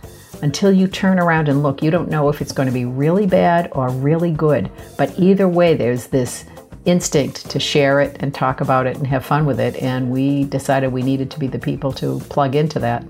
until 0.42 0.72
you 0.72 0.86
turn 0.88 1.18
around 1.18 1.48
and 1.48 1.62
look, 1.62 1.82
you 1.82 1.90
don't 1.90 2.08
know 2.08 2.28
if 2.28 2.40
it's 2.40 2.52
going 2.52 2.68
to 2.68 2.72
be 2.72 2.84
really 2.84 3.26
bad 3.26 3.68
or 3.72 3.90
really 3.90 4.32
good. 4.32 4.70
But 4.96 5.18
either 5.18 5.48
way, 5.48 5.74
there's 5.74 6.06
this 6.06 6.44
instinct 6.86 7.50
to 7.50 7.60
share 7.60 8.00
it 8.00 8.16
and 8.20 8.34
talk 8.34 8.60
about 8.60 8.86
it 8.86 8.96
and 8.96 9.06
have 9.06 9.24
fun 9.24 9.44
with 9.44 9.60
it. 9.60 9.76
And 9.82 10.10
we 10.10 10.44
decided 10.44 10.92
we 10.92 11.02
needed 11.02 11.30
to 11.32 11.38
be 11.38 11.46
the 11.46 11.58
people 11.58 11.92
to 11.92 12.20
plug 12.30 12.54
into 12.54 12.78
that. 12.78 13.04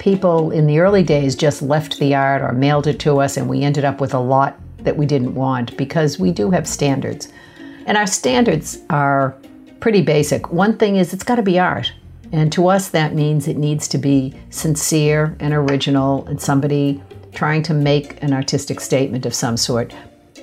People 0.00 0.50
in 0.50 0.66
the 0.66 0.80
early 0.80 1.04
days 1.04 1.36
just 1.36 1.62
left 1.62 1.98
the 2.00 2.14
art 2.14 2.42
or 2.42 2.52
mailed 2.52 2.88
it 2.88 2.98
to 2.98 3.20
us, 3.20 3.36
and 3.36 3.48
we 3.48 3.62
ended 3.62 3.84
up 3.84 4.00
with 4.00 4.14
a 4.14 4.18
lot 4.18 4.58
that 4.78 4.96
we 4.96 5.06
didn't 5.06 5.34
want 5.34 5.76
because 5.76 6.18
we 6.18 6.32
do 6.32 6.50
have 6.50 6.66
standards. 6.66 7.28
And 7.86 7.96
our 7.96 8.06
standards 8.06 8.78
are 8.88 9.36
pretty 9.78 10.00
basic. 10.00 10.50
One 10.50 10.76
thing 10.78 10.96
is 10.96 11.12
it's 11.12 11.22
got 11.22 11.36
to 11.36 11.42
be 11.42 11.58
art. 11.58 11.92
And 12.32 12.50
to 12.52 12.68
us, 12.68 12.88
that 12.88 13.14
means 13.14 13.46
it 13.46 13.58
needs 13.58 13.88
to 13.88 13.98
be 13.98 14.34
sincere 14.48 15.36
and 15.38 15.52
original 15.52 16.26
and 16.26 16.40
somebody 16.40 17.02
trying 17.32 17.62
to 17.64 17.74
make 17.74 18.22
an 18.22 18.32
artistic 18.32 18.80
statement 18.80 19.26
of 19.26 19.34
some 19.34 19.56
sort. 19.56 19.94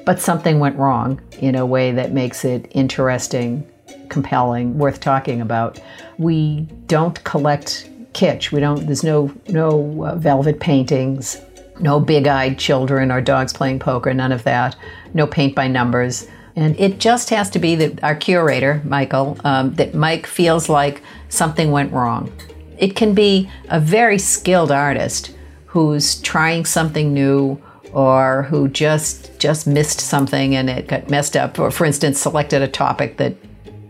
But 0.05 0.21
something 0.21 0.59
went 0.59 0.77
wrong 0.77 1.19
in 1.39 1.55
a 1.55 1.65
way 1.65 1.91
that 1.93 2.11
makes 2.11 2.45
it 2.45 2.69
interesting, 2.71 3.67
compelling, 4.09 4.77
worth 4.77 4.99
talking 4.99 5.41
about. 5.41 5.79
We 6.17 6.67
don't 6.85 7.21
collect 7.23 7.89
kitsch. 8.17 8.51
We 8.51 8.59
don't. 8.59 8.85
There's 8.85 9.03
no 9.03 9.31
no 9.47 10.03
uh, 10.03 10.15
velvet 10.15 10.59
paintings, 10.59 11.39
no 11.79 11.99
big-eyed 11.99 12.57
children 12.57 13.11
or 13.11 13.21
dogs 13.21 13.53
playing 13.53 13.79
poker. 13.79 14.13
None 14.13 14.31
of 14.31 14.43
that. 14.43 14.75
No 15.13 15.27
paint 15.27 15.55
by 15.55 15.67
numbers. 15.67 16.27
And 16.55 16.77
it 16.79 16.99
just 16.99 17.29
has 17.29 17.51
to 17.51 17.59
be 17.59 17.75
that 17.75 18.03
our 18.03 18.15
curator, 18.15 18.81
Michael, 18.83 19.37
um, 19.43 19.75
that 19.75 19.93
Mike 19.93 20.25
feels 20.25 20.67
like 20.67 21.03
something 21.29 21.71
went 21.71 21.93
wrong. 21.93 22.31
It 22.79 22.95
can 22.95 23.13
be 23.13 23.49
a 23.69 23.79
very 23.79 24.17
skilled 24.17 24.71
artist 24.71 25.35
who's 25.67 26.19
trying 26.21 26.65
something 26.65 27.13
new 27.13 27.61
or 27.93 28.43
who 28.43 28.67
just 28.67 29.37
just 29.39 29.67
missed 29.67 29.99
something 29.99 30.55
and 30.55 30.69
it 30.69 30.87
got 30.87 31.09
messed 31.09 31.37
up 31.37 31.57
or 31.59 31.71
for 31.71 31.85
instance 31.85 32.19
selected 32.19 32.61
a 32.61 32.67
topic 32.67 33.17
that 33.17 33.33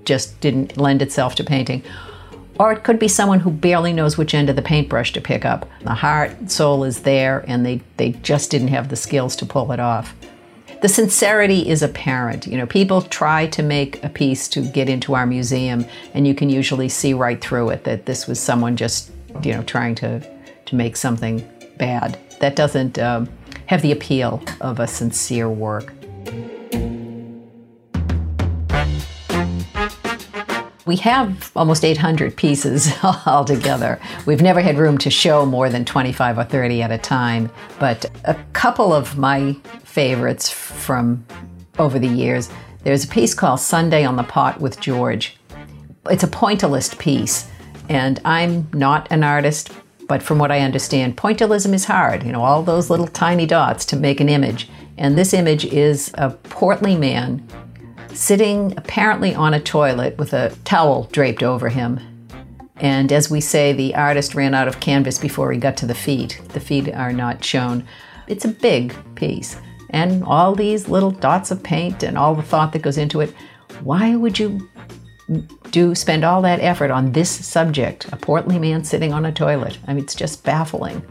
just 0.05 0.39
didn't 0.39 0.77
lend 0.77 1.01
itself 1.01 1.35
to 1.35 1.43
painting 1.43 1.81
Or 2.59 2.71
it 2.71 2.83
could 2.83 2.97
be 2.97 3.07
someone 3.07 3.39
who 3.39 3.51
barely 3.51 3.93
knows 3.93 4.17
which 4.17 4.33
end 4.33 4.49
of 4.49 4.55
the 4.55 4.61
paintbrush 4.61 5.13
to 5.13 5.21
pick 5.21 5.45
up. 5.45 5.69
The 5.83 5.93
heart, 5.93 6.49
soul 6.49 6.83
is 6.83 7.01
there, 7.01 7.45
and 7.47 7.65
they, 7.65 7.81
they 7.97 8.11
just 8.11 8.49
didn't 8.49 8.69
have 8.69 8.89
the 8.89 8.95
skills 8.95 9.35
to 9.37 9.45
pull 9.45 9.71
it 9.71 9.79
off. 9.79 10.15
The 10.81 10.89
sincerity 10.89 11.67
is 11.67 11.81
apparent. 11.81 12.45
You 12.45 12.57
know, 12.57 12.67
people 12.67 13.01
try 13.01 13.47
to 13.47 13.63
make 13.63 14.03
a 14.03 14.09
piece 14.09 14.47
to 14.49 14.61
get 14.61 14.89
into 14.89 15.15
our 15.15 15.25
museum, 15.25 15.85
and 16.13 16.27
you 16.27 16.35
can 16.35 16.49
usually 16.49 16.89
see 16.89 17.13
right 17.13 17.39
through 17.41 17.69
it 17.69 17.83
that 17.83 18.05
this 18.05 18.27
was 18.27 18.39
someone 18.39 18.75
just, 18.75 19.11
you 19.43 19.53
know, 19.53 19.63
trying 19.63 19.95
to, 19.95 20.19
to 20.65 20.75
make 20.75 20.95
something 20.95 21.47
bad. 21.77 22.19
That 22.39 22.55
doesn't 22.55 22.99
um, 22.99 23.29
have 23.65 23.81
the 23.81 23.91
appeal 23.91 24.43
of 24.61 24.79
a 24.79 24.87
sincere 24.87 25.49
work. 25.49 25.93
We 30.87 30.95
have 30.97 31.51
almost 31.53 31.83
800 31.83 32.37
pieces 32.37 32.93
altogether. 33.03 33.99
We've 34.25 34.41
never 34.41 34.61
had 34.61 34.77
room 34.77 34.97
to 34.99 35.09
show 35.09 35.45
more 35.45 35.69
than 35.69 35.83
25 35.83 36.39
or 36.39 36.45
30 36.45 36.81
at 36.81 36.91
a 36.91 36.97
time, 36.97 37.51
but 37.77 38.09
a 38.23 38.35
couple 38.53 38.93
of 38.93 39.17
my 39.17 39.53
favorites 39.83 40.49
from 40.49 41.25
over 41.77 41.99
the 41.99 42.07
years. 42.07 42.49
There's 42.83 43.03
a 43.03 43.07
piece 43.09 43.33
called 43.33 43.59
Sunday 43.59 44.05
on 44.05 44.15
the 44.15 44.23
Pot 44.23 44.61
with 44.61 44.79
George. 44.79 45.35
It's 46.09 46.23
a 46.23 46.27
pointillist 46.27 46.97
piece, 46.97 47.49
and 47.89 48.21
I'm 48.23 48.69
not 48.71 49.11
an 49.11 49.25
artist, 49.25 49.71
but 50.07 50.23
from 50.23 50.39
what 50.39 50.53
I 50.53 50.61
understand, 50.61 51.17
pointillism 51.17 51.73
is 51.73 51.83
hard. 51.83 52.23
You 52.23 52.31
know, 52.31 52.43
all 52.43 52.63
those 52.63 52.89
little 52.89 53.07
tiny 53.07 53.45
dots 53.45 53.83
to 53.87 53.97
make 53.97 54.21
an 54.21 54.29
image. 54.29 54.69
And 54.97 55.17
this 55.17 55.33
image 55.33 55.65
is 55.65 56.11
a 56.13 56.29
portly 56.29 56.95
man 56.95 57.45
sitting 58.17 58.73
apparently 58.77 59.35
on 59.35 59.53
a 59.53 59.59
toilet 59.59 60.17
with 60.17 60.33
a 60.33 60.49
towel 60.65 61.03
draped 61.11 61.43
over 61.43 61.69
him. 61.69 61.99
And 62.77 63.11
as 63.11 63.29
we 63.29 63.41
say, 63.41 63.73
the 63.73 63.95
artist 63.95 64.33
ran 64.33 64.53
out 64.53 64.67
of 64.67 64.79
canvas 64.79 65.19
before 65.19 65.51
he 65.51 65.59
got 65.59 65.77
to 65.77 65.85
the 65.85 65.95
feet. 65.95 66.41
The 66.49 66.59
feet 66.59 66.93
are 66.93 67.13
not 67.13 67.43
shown. 67.43 67.87
It's 68.27 68.45
a 68.45 68.49
big 68.49 68.95
piece. 69.15 69.57
And 69.91 70.23
all 70.23 70.55
these 70.55 70.89
little 70.89 71.11
dots 71.11 71.51
of 71.51 71.63
paint 71.63 72.03
and 72.03 72.17
all 72.17 72.35
the 72.35 72.41
thought 72.41 72.73
that 72.73 72.81
goes 72.81 72.97
into 72.97 73.21
it. 73.21 73.33
Why 73.83 74.15
would 74.15 74.37
you 74.37 74.67
do 75.71 75.93
spend 75.93 76.23
all 76.23 76.41
that 76.41 76.59
effort 76.59 76.89
on 76.89 77.11
this 77.11 77.29
subject, 77.29 78.11
a 78.11 78.17
portly 78.17 78.57
man 78.57 78.83
sitting 78.83 79.13
on 79.13 79.25
a 79.25 79.31
toilet? 79.31 79.77
I 79.87 79.93
mean, 79.93 80.03
it's 80.03 80.15
just 80.15 80.43
baffling. 80.43 81.03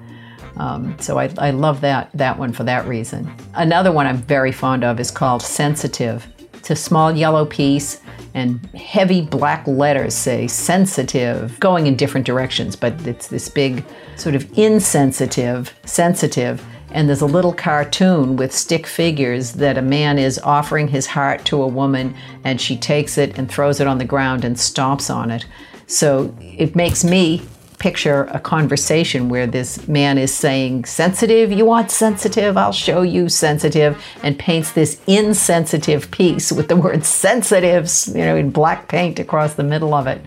Um, 0.57 0.99
so 0.99 1.19
I, 1.19 1.33
I 1.39 1.51
love 1.51 1.83
that 1.83 2.11
that 2.15 2.39
one 2.39 2.53
for 2.53 2.65
that 2.65 2.87
reason. 2.87 3.33
Another 3.55 3.93
one 3.93 4.07
I'm 4.07 4.17
very 4.17 4.53
fond 4.53 4.85
of 4.85 4.99
is 4.99 5.11
called 5.11 5.43
Sensitive 5.43 6.27
to 6.67 6.75
small 6.75 7.17
yellow 7.17 7.45
piece 7.47 8.01
and 8.35 8.65
heavy 8.75 9.23
black 9.23 9.65
letters 9.69 10.15
say 10.15 10.49
sensitive, 10.49 11.59
going 11.61 11.87
in 11.87 11.97
different 11.97 12.27
directions, 12.27 12.75
but 12.75 12.93
it's 13.07 13.29
this 13.29 13.49
big 13.49 13.85
sort 14.17 14.35
of 14.35 14.47
insensitive, 14.59 15.73
sensitive. 15.85 16.65
And 16.91 17.09
there's 17.09 17.21
a 17.21 17.27
little 17.27 17.53
cartoon 17.53 18.37
with 18.37 18.53
stick 18.53 18.87
figures 18.87 19.53
that 19.53 19.79
a 19.79 19.83
man 19.83 20.19
is 20.19 20.41
offering 20.41 20.89
his 20.89 21.07
heart 21.07 21.45
to 21.47 21.63
a 21.63 21.69
woman, 21.69 22.17
and 22.43 22.61
she 22.61 22.77
takes 22.77 23.17
it 23.17 23.39
and 23.39 23.49
throws 23.49 23.79
it 23.79 23.87
on 23.87 23.99
the 23.99 24.05
ground 24.05 24.45
and 24.45 24.57
stomps 24.57 25.15
on 25.15 25.31
it. 25.31 25.47
So 25.87 26.37
it 26.41 26.75
makes 26.75 27.05
me 27.05 27.43
picture 27.79 28.25
a 28.33 28.41
conversation 28.41 29.29
where 29.29 29.47
this 29.47 29.87
man 29.89 30.19
is 30.19 30.33
saying, 30.33 30.85
Sensitive, 30.85 31.53
you 31.53 31.65
want 31.65 31.91
sensitive? 31.91 32.57
I'll 32.57 32.73
show 32.73 33.03
you 33.03 33.29
sensitive, 33.29 34.03
and 34.23 34.39
paints 34.39 34.73
this 34.73 35.01
insensitive 35.07 36.11
piece 36.11 36.53
with 36.53 36.69
the 36.69 36.77
word 36.77 37.05
sensitive, 37.05 37.91
you 38.09 38.25
know, 38.25 38.37
in 38.37 38.51
black 38.51 38.89
paint 38.89 39.19
across 39.19 39.55
the 39.55 39.63
middle 39.63 39.95
of 39.95 40.07
it. 40.07 40.21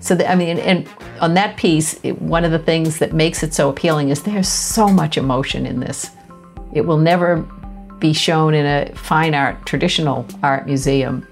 So, 0.00 0.14
the, 0.14 0.30
I 0.30 0.34
mean, 0.34 0.58
and 0.58 0.88
on 1.20 1.34
that 1.34 1.56
piece, 1.56 1.98
it, 2.02 2.20
one 2.20 2.44
of 2.44 2.50
the 2.50 2.58
things 2.58 2.98
that 2.98 3.12
makes 3.12 3.42
it 3.42 3.54
so 3.54 3.68
appealing 3.68 4.10
is 4.10 4.22
there's 4.22 4.48
so 4.48 4.88
much 4.88 5.16
emotion 5.16 5.66
in 5.66 5.80
this. 5.80 6.10
It 6.72 6.82
will 6.82 6.98
never 6.98 7.38
be 7.98 8.12
shown 8.12 8.54
in 8.54 8.66
a 8.66 8.94
fine 8.94 9.34
art, 9.34 9.64
traditional 9.66 10.26
art 10.42 10.66
museum, 10.66 11.26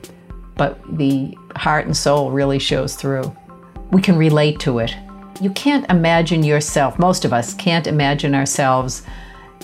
but 0.57 0.81
the 0.97 1.37
heart 1.57 1.87
and 1.87 1.97
soul 1.97 2.31
really 2.31 2.59
shows 2.59 2.97
through. 2.97 3.35
We 3.91 4.01
can 4.01 4.17
relate 4.17 4.61
to 4.61 4.79
it 4.79 4.95
you 5.41 5.51
can't 5.51 5.89
imagine 5.91 6.43
yourself, 6.43 6.99
most 6.99 7.25
of 7.25 7.33
us 7.33 7.55
can't 7.55 7.87
imagine 7.87 8.35
ourselves 8.35 9.03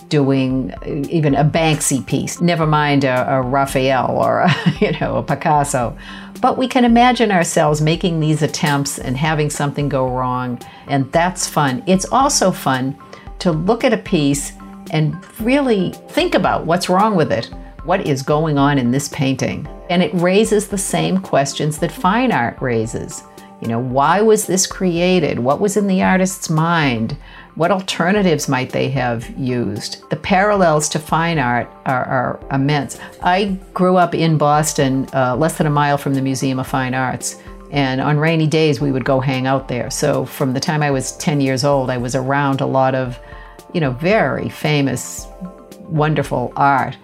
doing 0.08 0.72
uh, 0.72 1.08
even 1.08 1.34
a 1.34 1.44
Banksy 1.44 2.04
piece, 2.04 2.40
never 2.40 2.66
mind 2.66 3.04
a, 3.04 3.36
a 3.36 3.42
Raphael 3.42 4.10
or 4.10 4.40
a, 4.40 4.54
you 4.80 4.92
know, 5.00 5.16
a 5.16 5.22
Picasso. 5.22 5.96
But 6.40 6.58
we 6.58 6.68
can 6.68 6.84
imagine 6.84 7.30
ourselves 7.30 7.80
making 7.80 8.20
these 8.20 8.42
attempts 8.42 8.98
and 8.98 9.16
having 9.16 9.50
something 9.50 9.88
go 9.88 10.08
wrong, 10.08 10.60
and 10.86 11.10
that's 11.12 11.46
fun. 11.46 11.82
It's 11.86 12.06
also 12.06 12.50
fun 12.50 12.98
to 13.40 13.52
look 13.52 13.84
at 13.84 13.92
a 13.92 13.98
piece 13.98 14.52
and 14.90 15.16
really 15.40 15.92
think 16.08 16.34
about 16.34 16.66
what's 16.66 16.88
wrong 16.88 17.14
with 17.14 17.30
it. 17.32 17.50
What 17.84 18.06
is 18.06 18.22
going 18.22 18.58
on 18.58 18.78
in 18.78 18.90
this 18.90 19.08
painting? 19.08 19.66
And 19.88 20.02
it 20.02 20.14
raises 20.14 20.68
the 20.68 20.78
same 20.78 21.18
questions 21.18 21.78
that 21.78 21.90
fine 21.90 22.32
art 22.32 22.60
raises. 22.60 23.22
You 23.60 23.68
know, 23.68 23.78
why 23.78 24.22
was 24.22 24.46
this 24.46 24.66
created? 24.66 25.38
What 25.38 25.60
was 25.60 25.76
in 25.76 25.86
the 25.86 26.02
artist's 26.02 26.48
mind? 26.48 27.16
What 27.56 27.70
alternatives 27.70 28.48
might 28.48 28.70
they 28.70 28.88
have 28.90 29.28
used? 29.38 30.08
The 30.08 30.16
parallels 30.16 30.88
to 30.90 30.98
fine 30.98 31.38
art 31.38 31.70
are, 31.84 32.04
are 32.04 32.40
immense. 32.50 32.98
I 33.22 33.58
grew 33.74 33.96
up 33.96 34.14
in 34.14 34.38
Boston, 34.38 35.06
uh, 35.12 35.36
less 35.36 35.58
than 35.58 35.66
a 35.66 35.70
mile 35.70 35.98
from 35.98 36.14
the 36.14 36.22
Museum 36.22 36.58
of 36.58 36.68
Fine 36.68 36.94
Arts. 36.94 37.36
And 37.70 38.00
on 38.00 38.18
rainy 38.18 38.46
days, 38.46 38.80
we 38.80 38.92
would 38.92 39.04
go 39.04 39.20
hang 39.20 39.46
out 39.46 39.68
there. 39.68 39.90
So 39.90 40.24
from 40.24 40.54
the 40.54 40.60
time 40.60 40.82
I 40.82 40.90
was 40.90 41.16
10 41.18 41.40
years 41.40 41.62
old, 41.62 41.90
I 41.90 41.98
was 41.98 42.14
around 42.14 42.60
a 42.60 42.66
lot 42.66 42.94
of, 42.94 43.18
you 43.74 43.80
know, 43.80 43.92
very 43.92 44.48
famous, 44.48 45.26
wonderful 45.80 46.52
art. 46.56 46.96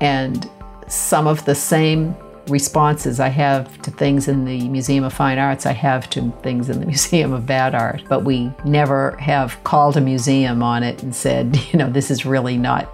And 0.00 0.50
some 0.88 1.26
of 1.26 1.44
the 1.44 1.54
same 1.54 2.16
responses 2.50 3.20
I 3.20 3.28
have 3.28 3.80
to 3.82 3.90
things 3.90 4.28
in 4.28 4.44
the 4.44 4.68
Museum 4.68 5.04
of 5.04 5.12
Fine 5.12 5.38
Arts, 5.38 5.66
I 5.66 5.72
have 5.72 6.10
to 6.10 6.30
things 6.42 6.68
in 6.68 6.80
the 6.80 6.86
Museum 6.94 7.32
of 7.32 7.46
Bad 7.46 7.74
Art. 7.74 8.02
But 8.08 8.24
we 8.24 8.52
never 8.64 9.16
have 9.18 9.62
called 9.64 9.96
a 9.96 10.00
museum 10.00 10.62
on 10.62 10.82
it 10.82 11.02
and 11.02 11.14
said, 11.14 11.56
you 11.72 11.78
know, 11.78 11.90
this 11.90 12.10
is 12.10 12.26
really 12.26 12.56
not 12.56 12.88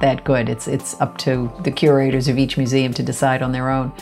that 0.00 0.24
good. 0.24 0.48
It's, 0.48 0.66
it's 0.66 1.00
up 1.00 1.18
to 1.18 1.52
the 1.62 1.70
curators 1.70 2.28
of 2.28 2.38
each 2.38 2.56
museum 2.56 2.92
to 2.94 3.02
decide 3.02 3.42
on 3.42 3.52
their 3.52 3.70
own. 3.70 3.92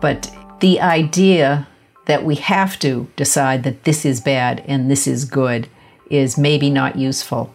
But 0.00 0.34
the 0.60 0.80
idea 0.80 1.68
that 2.06 2.24
we 2.24 2.34
have 2.36 2.78
to 2.80 3.08
decide 3.16 3.62
that 3.64 3.84
this 3.84 4.04
is 4.04 4.20
bad 4.20 4.64
and 4.66 4.90
this 4.90 5.06
is 5.06 5.24
good 5.24 5.68
is 6.10 6.36
maybe 6.36 6.70
not 6.70 6.96
useful. 6.96 7.54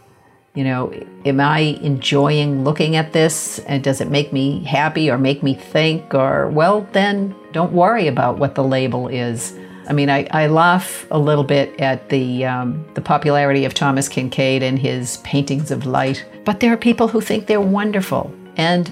You 0.55 0.63
know, 0.63 0.93
am 1.25 1.41
I 1.41 1.59
enjoying 1.81 2.63
looking 2.63 2.95
at 2.95 3.11
this? 3.11 3.59
And 3.59 3.83
does 3.83 3.99
it 3.99 4.09
make 4.09 4.31
me 4.31 4.63
happy 4.63 5.11
or 5.11 5.17
make 5.17 5.43
me 5.43 5.53
think? 5.53 6.13
Or, 6.13 6.49
well, 6.49 6.87
then 6.93 7.35
don't 7.51 7.73
worry 7.73 8.07
about 8.07 8.39
what 8.39 8.55
the 8.55 8.63
label 8.63 9.09
is. 9.09 9.53
I 9.89 9.93
mean, 9.93 10.09
I, 10.09 10.27
I 10.31 10.47
laugh 10.47 11.05
a 11.11 11.19
little 11.19 11.43
bit 11.43 11.79
at 11.81 12.07
the, 12.07 12.45
um, 12.45 12.85
the 12.93 13.01
popularity 13.01 13.65
of 13.65 13.73
Thomas 13.73 14.07
Kinkade 14.07 14.61
and 14.61 14.79
his 14.79 15.17
paintings 15.17 15.71
of 15.71 15.85
light, 15.85 16.25
but 16.45 16.61
there 16.61 16.71
are 16.71 16.77
people 16.77 17.09
who 17.09 17.19
think 17.19 17.47
they're 17.47 17.59
wonderful. 17.59 18.33
And 18.55 18.91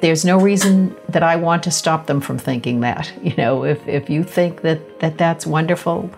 there's 0.00 0.24
no 0.24 0.36
reason 0.36 0.94
that 1.08 1.22
I 1.22 1.36
want 1.36 1.62
to 1.62 1.70
stop 1.70 2.08
them 2.08 2.20
from 2.20 2.38
thinking 2.38 2.80
that. 2.80 3.10
You 3.22 3.36
know, 3.36 3.64
if, 3.64 3.86
if 3.86 4.10
you 4.10 4.24
think 4.24 4.62
that, 4.62 4.98
that 4.98 5.16
that's 5.16 5.46
wonderful, 5.46 6.10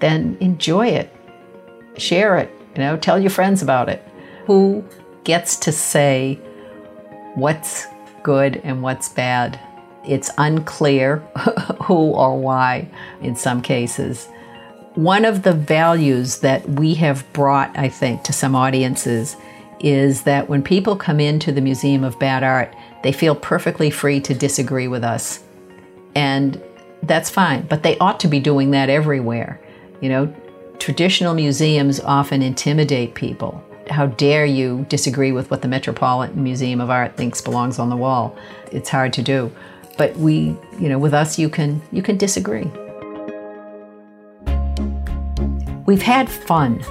then 0.00 0.36
enjoy 0.40 0.88
it, 0.88 1.14
share 1.96 2.36
it, 2.36 2.50
you 2.74 2.82
know, 2.82 2.96
tell 2.96 3.20
your 3.20 3.30
friends 3.30 3.62
about 3.62 3.88
it 3.88 4.02
who 4.46 4.84
gets 5.24 5.56
to 5.56 5.72
say 5.72 6.38
what's 7.34 7.86
good 8.22 8.60
and 8.64 8.82
what's 8.82 9.08
bad. 9.08 9.58
It's 10.06 10.30
unclear 10.38 11.16
who 11.82 12.10
or 12.12 12.38
why 12.38 12.88
in 13.20 13.36
some 13.36 13.62
cases. 13.62 14.28
One 14.94 15.24
of 15.24 15.42
the 15.42 15.52
values 15.52 16.38
that 16.40 16.68
we 16.68 16.94
have 16.94 17.30
brought, 17.32 17.76
I 17.76 17.88
think, 17.88 18.22
to 18.24 18.32
some 18.32 18.54
audiences 18.54 19.36
is 19.80 20.22
that 20.22 20.48
when 20.48 20.62
people 20.62 20.94
come 20.94 21.20
into 21.20 21.50
the 21.50 21.60
Museum 21.60 22.04
of 22.04 22.18
Bad 22.18 22.44
Art, 22.44 22.74
they 23.02 23.12
feel 23.12 23.34
perfectly 23.34 23.90
free 23.90 24.20
to 24.20 24.34
disagree 24.34 24.88
with 24.88 25.02
us. 25.02 25.42
And 26.14 26.62
that's 27.02 27.28
fine, 27.28 27.66
but 27.66 27.82
they 27.82 27.98
ought 27.98 28.20
to 28.20 28.28
be 28.28 28.40
doing 28.40 28.70
that 28.70 28.88
everywhere. 28.88 29.60
You 30.00 30.10
know, 30.10 30.34
traditional 30.78 31.34
museums 31.34 31.98
often 32.00 32.40
intimidate 32.40 33.14
people 33.14 33.63
how 33.88 34.06
dare 34.06 34.44
you 34.44 34.86
disagree 34.88 35.32
with 35.32 35.50
what 35.50 35.62
the 35.62 35.68
Metropolitan 35.68 36.42
Museum 36.42 36.80
of 36.80 36.90
Art 36.90 37.16
thinks 37.16 37.40
belongs 37.40 37.78
on 37.78 37.90
the 37.90 37.96
wall? 37.96 38.36
It's 38.72 38.88
hard 38.88 39.12
to 39.14 39.22
do. 39.22 39.50
But 39.96 40.16
we, 40.16 40.56
you 40.78 40.88
know, 40.88 40.98
with 40.98 41.14
us 41.14 41.38
you 41.38 41.48
can 41.48 41.80
you 41.92 42.02
can 42.02 42.16
disagree. 42.16 42.70
We've 45.86 46.02
had 46.02 46.28
fun. 46.28 46.82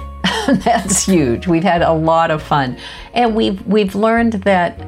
That's 0.46 1.04
huge. 1.04 1.46
We've 1.46 1.64
had 1.64 1.82
a 1.82 1.92
lot 1.92 2.30
of 2.30 2.42
fun. 2.42 2.78
And 3.12 3.34
we've 3.34 3.64
we've 3.66 3.94
learned 3.94 4.34
that 4.44 4.78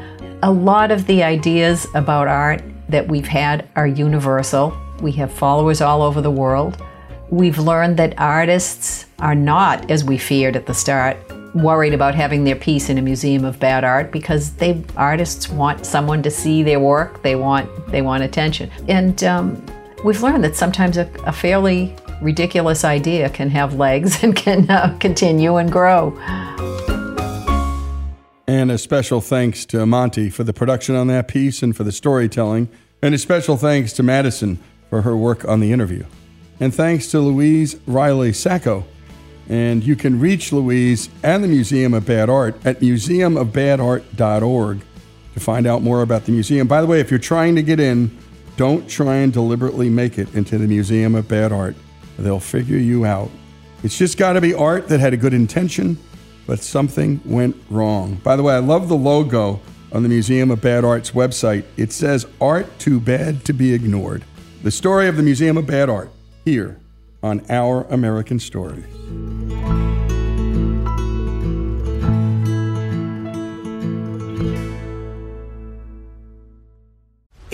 a 0.43 0.51
lot 0.51 0.91
of 0.91 1.07
the 1.07 1.23
ideas 1.23 1.87
about 1.95 2.29
art 2.29 2.63
that 2.89 3.09
we've 3.09 3.27
had 3.27 3.69
are 3.75 3.87
universal. 3.87 4.77
We 5.01 5.13
have 5.13 5.33
followers 5.33 5.81
all 5.81 6.03
over 6.03 6.21
the 6.21 6.31
world. 6.31 6.83
We've 7.31 7.59
learned 7.59 7.97
that 7.97 8.15
artists 8.19 9.07
are 9.19 9.35
not, 9.35 9.91
as 9.91 10.05
we 10.05 10.17
feared 10.17 10.55
at 10.55 10.67
the 10.67 10.75
start, 10.75 11.17
worried 11.63 11.95
about 11.95 12.15
having 12.15 12.45
their 12.45 12.57
piece 12.57 12.89
in 12.89 12.99
a 12.99 13.03
museum 13.03 13.45
of 13.45 13.59
bad 13.59 13.85
art 13.85 14.13
because 14.13 14.53
they 14.55 14.83
artists 14.97 15.49
want 15.49 15.87
someone 15.87 16.23
to 16.23 16.31
see 16.31 16.63
their 16.63 16.81
work. 16.81 17.23
They 17.23 17.37
want 17.37 17.69
they 17.89 18.03
want 18.03 18.23
attention, 18.23 18.71
and 18.89 19.23
um, 19.25 19.65
we've 20.05 20.23
learned 20.23 20.45
that 20.45 20.57
sometimes 20.57 20.97
a, 20.97 21.11
a, 21.25 21.33
fairly 21.33 21.95
ridiculous 22.23 22.85
idea 22.85 23.29
can 23.31 23.51
have 23.51 23.75
legs 23.75 24.23
and 24.23 24.35
can 24.35 24.71
uh, 24.71 24.97
continue 25.01 25.57
and 25.57 25.71
grow. 25.71 26.17
And 28.49 28.71
a 28.71 28.79
special 28.79 29.21
thanks 29.21 29.67
to 29.67 29.85
Monty 29.87 30.31
for 30.31 30.45
the 30.45 30.53
production 30.53 30.95
on 30.95 31.09
that 31.09 31.27
piece 31.27 31.63
and 31.63 31.77
for 31.77 31.83
the 31.85 31.93
storytelling, 31.93 32.69
and 33.03 33.15
a 33.15 33.19
special 33.19 33.57
thanks 33.57 33.93
to 33.95 34.03
Madison 34.03 34.59
for 34.89 35.03
her 35.03 35.17
work 35.17 35.45
on 35.45 35.61
the 35.61 35.73
interview. 35.73 36.05
And 36.61 36.75
thanks 36.75 37.11
to 37.11 37.21
Louise 37.21 37.77
Reilly 37.87 38.33
Sacco. 38.33 38.85
And 39.49 39.85
you 39.85 39.97
can 39.97 40.19
reach 40.19 40.53
Louise 40.53 41.09
and 41.23 41.45
the 41.45 41.49
Museum 41.49 41.95
of 41.95 42.05
Bad 42.05 42.29
Art 42.29 42.57
at 42.67 42.81
museumofbadart.org 42.81 44.81
to 45.35 45.41
find 45.41 45.67
out 45.67 45.83
more 45.83 46.03
about 46.03 46.25
the 46.25 46.33
museum. 46.33 46.67
By 46.67 46.81
the 46.81 46.87
way, 46.87 47.01
if 47.01 47.11
you're 47.11 47.21
trying 47.21 47.55
to 47.57 47.63
get 47.63 47.79
in, 47.79 48.17
don't 48.57 48.89
try 48.89 49.17
and 49.17 49.31
deliberately 49.33 49.91
make 49.91 50.19
it 50.19 50.35
into 50.35 50.59
the 50.59 50.67
Museum 50.67 51.15
of 51.15 51.29
Bad 51.29 51.53
Art. 51.53 51.77
They'll 52.19 52.41
figure 52.41 52.79
you 52.79 53.05
out. 53.05 53.31
It's 53.83 53.99
just 53.99 54.17
got 54.17 54.33
to 54.33 54.41
be 54.41 54.55
art 54.55 54.89
that 54.89 54.99
had 54.99 55.13
a 55.13 55.19
good 55.19 55.35
intention, 55.35 55.99
but 56.47 56.61
something 56.61 57.21
went 57.25 57.55
wrong. 57.69 58.15
By 58.25 58.37
the 58.37 58.43
way, 58.43 58.55
I 58.55 58.61
love 58.61 58.89
the 58.89 58.97
logo 58.97 59.61
on 59.93 60.03
the 60.03 60.09
Museum 60.09 60.51
of 60.51 60.63
Bad 60.63 60.85
Art's 60.85 61.11
website. 61.11 61.65
It 61.77 61.93
says, 61.93 62.27
Art 62.41 62.79
Too 62.79 62.99
Bad 62.99 63.45
to 63.45 63.53
Be 63.53 63.75
Ignored. 63.75 64.25
The 64.63 64.71
story 64.71 65.07
of 65.07 65.17
the 65.17 65.23
Museum 65.23 65.59
of 65.59 65.67
Bad 65.67 65.91
Art 65.91 66.11
here 66.45 66.81
on 67.23 67.45
Our 67.51 67.83
American 67.85 68.41
Stories. 68.41 68.87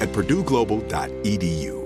at 0.00 0.08
purdueglobal.edu. 0.12 1.85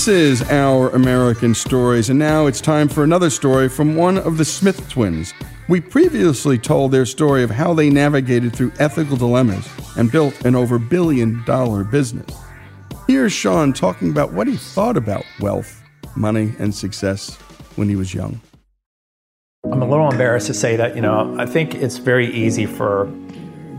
This 0.00 0.40
is 0.40 0.50
Our 0.50 0.88
American 0.94 1.54
Stories, 1.54 2.08
and 2.08 2.18
now 2.18 2.46
it's 2.46 2.62
time 2.62 2.88
for 2.88 3.04
another 3.04 3.28
story 3.28 3.68
from 3.68 3.96
one 3.96 4.16
of 4.16 4.38
the 4.38 4.46
Smith 4.46 4.88
twins. 4.88 5.34
We 5.68 5.82
previously 5.82 6.56
told 6.56 6.90
their 6.90 7.04
story 7.04 7.42
of 7.42 7.50
how 7.50 7.74
they 7.74 7.90
navigated 7.90 8.56
through 8.56 8.72
ethical 8.78 9.18
dilemmas 9.18 9.68
and 9.98 10.10
built 10.10 10.42
an 10.46 10.56
over 10.56 10.78
billion 10.78 11.44
dollar 11.44 11.84
business. 11.84 12.34
Here's 13.06 13.34
Sean 13.34 13.74
talking 13.74 14.08
about 14.08 14.32
what 14.32 14.46
he 14.46 14.56
thought 14.56 14.96
about 14.96 15.26
wealth, 15.38 15.82
money, 16.16 16.54
and 16.58 16.74
success 16.74 17.36
when 17.76 17.90
he 17.90 17.94
was 17.94 18.14
young. 18.14 18.40
I'm 19.70 19.82
a 19.82 19.86
little 19.86 20.10
embarrassed 20.10 20.46
to 20.46 20.54
say 20.54 20.76
that, 20.76 20.96
you 20.96 21.02
know, 21.02 21.36
I 21.38 21.44
think 21.44 21.74
it's 21.74 21.98
very 21.98 22.32
easy 22.32 22.64
for 22.64 23.12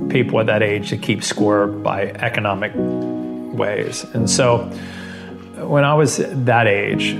people 0.09 0.39
at 0.39 0.45
that 0.45 0.61
age 0.61 0.89
to 0.89 0.97
keep 0.97 1.23
score 1.23 1.65
by 1.65 2.09
economic 2.09 2.73
ways. 2.75 4.03
And 4.13 4.29
so 4.29 4.71
when 5.67 5.83
I 5.83 5.93
was 5.93 6.17
that 6.17 6.67
age, 6.67 7.15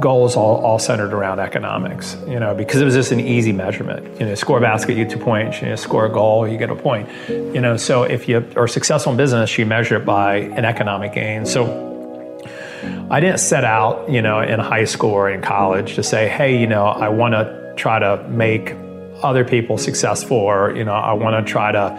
goals 0.00 0.36
all, 0.36 0.56
all 0.64 0.78
centered 0.78 1.12
around 1.12 1.40
economics, 1.40 2.16
you 2.26 2.38
know, 2.38 2.54
because 2.54 2.80
it 2.80 2.84
was 2.84 2.94
just 2.94 3.12
an 3.12 3.20
easy 3.20 3.52
measurement. 3.52 4.20
You 4.20 4.26
know, 4.26 4.34
score 4.34 4.58
a 4.58 4.60
basket, 4.60 4.96
you 4.96 5.04
get 5.04 5.12
two 5.12 5.22
points. 5.22 5.60
You 5.60 5.68
know, 5.68 5.76
score 5.76 6.06
a 6.06 6.12
goal, 6.12 6.46
you 6.46 6.58
get 6.58 6.70
a 6.70 6.76
point. 6.76 7.08
You 7.28 7.60
know, 7.60 7.76
so 7.76 8.02
if 8.02 8.28
you 8.28 8.46
are 8.56 8.68
successful 8.68 9.12
in 9.12 9.16
business, 9.16 9.56
you 9.58 9.66
measure 9.66 9.96
it 9.96 10.04
by 10.04 10.36
an 10.36 10.64
economic 10.64 11.14
gain. 11.14 11.46
So 11.46 11.86
I 13.10 13.20
didn't 13.20 13.38
set 13.38 13.64
out, 13.64 14.10
you 14.10 14.22
know, 14.22 14.40
in 14.40 14.60
high 14.60 14.84
school 14.84 15.10
or 15.10 15.30
in 15.30 15.40
college 15.40 15.94
to 15.94 16.02
say, 16.02 16.28
hey, 16.28 16.60
you 16.60 16.66
know, 16.66 16.86
I 16.86 17.08
want 17.08 17.32
to 17.32 17.74
try 17.76 17.98
to 17.98 18.26
make 18.28 18.74
other 19.22 19.44
people 19.44 19.78
successful 19.78 20.36
or, 20.36 20.74
you 20.76 20.84
know, 20.84 20.92
I 20.92 21.14
want 21.14 21.46
to 21.46 21.50
try 21.50 21.72
to 21.72 21.90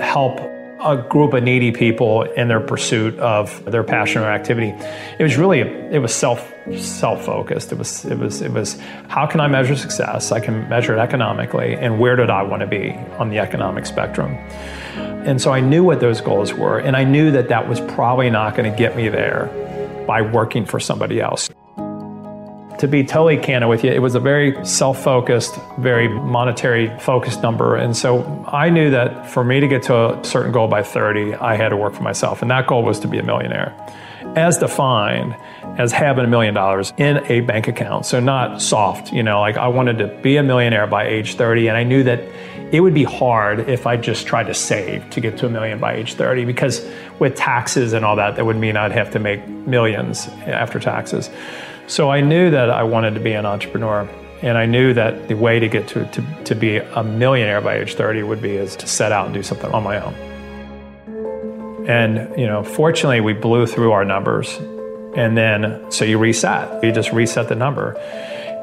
help 0.00 0.38
a 0.80 0.96
group 0.96 1.34
of 1.34 1.42
needy 1.42 1.72
people 1.72 2.22
in 2.22 2.48
their 2.48 2.60
pursuit 2.60 3.18
of 3.18 3.64
their 3.64 3.82
passion 3.82 4.22
or 4.22 4.30
activity. 4.30 4.74
It 5.18 5.22
was 5.22 5.36
really 5.36 5.60
it 5.60 6.00
was 6.00 6.14
self 6.14 6.52
self 6.76 7.24
focused. 7.24 7.72
It 7.72 7.78
was 7.78 8.04
it 8.04 8.18
was 8.18 8.42
it 8.42 8.52
was 8.52 8.78
how 9.08 9.26
can 9.26 9.40
I 9.40 9.48
measure 9.48 9.76
success? 9.76 10.32
I 10.32 10.40
can 10.40 10.68
measure 10.68 10.94
it 10.96 11.00
economically, 11.00 11.74
and 11.74 11.98
where 11.98 12.16
did 12.16 12.30
I 12.30 12.42
want 12.42 12.60
to 12.60 12.66
be 12.66 12.92
on 13.18 13.30
the 13.30 13.38
economic 13.38 13.86
spectrum? 13.86 14.34
And 15.26 15.40
so 15.40 15.52
I 15.52 15.60
knew 15.60 15.84
what 15.84 16.00
those 16.00 16.20
goals 16.20 16.54
were, 16.54 16.78
and 16.78 16.96
I 16.96 17.04
knew 17.04 17.30
that 17.32 17.48
that 17.48 17.68
was 17.68 17.80
probably 17.80 18.30
not 18.30 18.54
going 18.54 18.70
to 18.70 18.76
get 18.76 18.96
me 18.96 19.08
there 19.08 19.46
by 20.06 20.22
working 20.22 20.64
for 20.64 20.80
somebody 20.80 21.20
else 21.20 21.50
to 22.78 22.88
be 22.88 23.04
totally 23.04 23.36
candid 23.36 23.68
with 23.68 23.84
you, 23.84 23.90
it 23.90 24.00
was 24.00 24.14
a 24.14 24.20
very 24.20 24.64
self 24.64 25.02
focused, 25.02 25.56
very 25.78 26.08
monetary 26.08 26.96
focused 27.00 27.42
number. 27.42 27.76
And 27.76 27.96
so 27.96 28.44
I 28.48 28.70
knew 28.70 28.90
that 28.90 29.28
for 29.30 29.44
me 29.44 29.60
to 29.60 29.68
get 29.68 29.82
to 29.84 30.18
a 30.18 30.24
certain 30.24 30.52
goal 30.52 30.68
by 30.68 30.82
30, 30.82 31.34
I 31.34 31.56
had 31.56 31.70
to 31.70 31.76
work 31.76 31.94
for 31.94 32.02
myself. 32.02 32.42
And 32.42 32.50
that 32.50 32.66
goal 32.66 32.82
was 32.82 33.00
to 33.00 33.08
be 33.08 33.18
a 33.18 33.22
millionaire, 33.22 33.74
as 34.36 34.58
defined 34.58 35.36
as 35.76 35.92
having 35.92 36.24
a 36.24 36.28
million 36.28 36.54
dollars 36.54 36.92
in 36.96 37.18
a 37.26 37.40
bank 37.40 37.68
account. 37.68 38.06
So 38.06 38.20
not 38.20 38.62
soft, 38.62 39.12
you 39.12 39.22
know, 39.22 39.40
like 39.40 39.56
I 39.56 39.68
wanted 39.68 39.98
to 39.98 40.08
be 40.22 40.36
a 40.36 40.42
millionaire 40.42 40.86
by 40.86 41.06
age 41.06 41.34
30. 41.34 41.68
And 41.68 41.76
I 41.76 41.82
knew 41.82 42.02
that 42.04 42.20
it 42.72 42.80
would 42.80 42.94
be 42.94 43.04
hard 43.04 43.68
if 43.68 43.86
I 43.86 43.96
just 43.96 44.26
tried 44.26 44.44
to 44.44 44.54
save 44.54 45.08
to 45.10 45.20
get 45.20 45.38
to 45.38 45.46
a 45.46 45.48
million 45.48 45.78
by 45.78 45.94
age 45.94 46.14
30 46.14 46.44
because 46.44 46.86
with 47.18 47.34
taxes 47.34 47.92
and 47.92 48.04
all 48.04 48.16
that, 48.16 48.36
that 48.36 48.44
would 48.44 48.56
mean 48.56 48.76
I'd 48.76 48.92
have 48.92 49.10
to 49.12 49.18
make 49.18 49.46
millions 49.48 50.28
after 50.46 50.78
taxes. 50.78 51.30
So 51.88 52.10
I 52.10 52.20
knew 52.20 52.50
that 52.50 52.70
I 52.70 52.82
wanted 52.84 53.14
to 53.14 53.20
be 53.20 53.32
an 53.32 53.46
entrepreneur. 53.46 54.08
And 54.40 54.56
I 54.56 54.66
knew 54.66 54.94
that 54.94 55.26
the 55.26 55.34
way 55.34 55.58
to 55.58 55.68
get 55.68 55.88
to, 55.88 56.04
to, 56.12 56.44
to 56.44 56.54
be 56.54 56.76
a 56.76 57.02
millionaire 57.02 57.60
by 57.60 57.78
age 57.78 57.94
30 57.94 58.22
would 58.22 58.40
be 58.40 58.52
is 58.52 58.76
to 58.76 58.86
set 58.86 59.10
out 59.10 59.26
and 59.26 59.34
do 59.34 59.42
something 59.42 59.70
on 59.72 59.82
my 59.82 60.00
own. 60.00 60.14
And, 61.88 62.38
you 62.38 62.46
know, 62.46 62.62
fortunately, 62.62 63.20
we 63.20 63.32
blew 63.32 63.66
through 63.66 63.90
our 63.90 64.04
numbers. 64.04 64.54
And 65.16 65.36
then, 65.36 65.90
so 65.90 66.04
you 66.04 66.18
reset. 66.18 66.84
You 66.84 66.92
just 66.92 67.10
reset 67.10 67.48
the 67.48 67.56
number. 67.56 67.98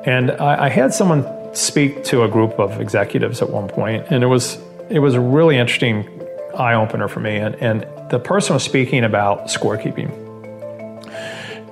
And 0.06 0.32
I, 0.32 0.66
I 0.66 0.70
had 0.70 0.94
someone 0.94 1.26
speak 1.56 2.04
to 2.06 2.24
a 2.24 2.28
group 2.28 2.60
of 2.60 2.80
executives 2.80 3.42
at 3.42 3.50
one 3.50 3.68
point, 3.68 4.06
and 4.10 4.24
it 4.24 4.28
was 4.28 4.60
it 4.90 5.00
was 5.00 5.16
a 5.16 5.20
really 5.20 5.58
interesting 5.58 6.08
eye 6.56 6.76
opener 6.76 7.08
for 7.08 7.20
me. 7.20 7.38
And, 7.38 7.56
and 7.56 7.88
the 8.12 8.20
person 8.20 8.54
was 8.54 8.64
speaking 8.64 9.04
about 9.04 9.48
scorekeeping. 9.48 10.25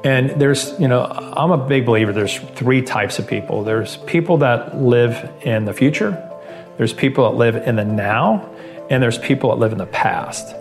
And 0.04 0.32
there's, 0.32 0.78
you 0.80 0.88
know, 0.88 1.04
I'm 1.06 1.52
a 1.52 1.58
big 1.58 1.86
believer 1.86 2.12
there's 2.12 2.38
three 2.38 2.82
types 2.82 3.20
of 3.20 3.28
people. 3.28 3.64
There's 3.64 3.98
people 3.98 4.38
that 4.40 4.78
live 4.78 5.32
in 5.44 5.66
the 5.66 5.74
future, 5.74 6.12
there's 6.78 6.94
people 6.94 7.30
that 7.30 7.38
live 7.38 7.56
in 7.56 7.76
the 7.76 7.86
now, 7.86 8.50
and 8.90 9.02
there's 9.02 9.18
people 9.18 9.52
that 9.52 9.58
live 9.58 9.72
in 9.72 9.78
the 9.78 9.86
past. 9.86 10.56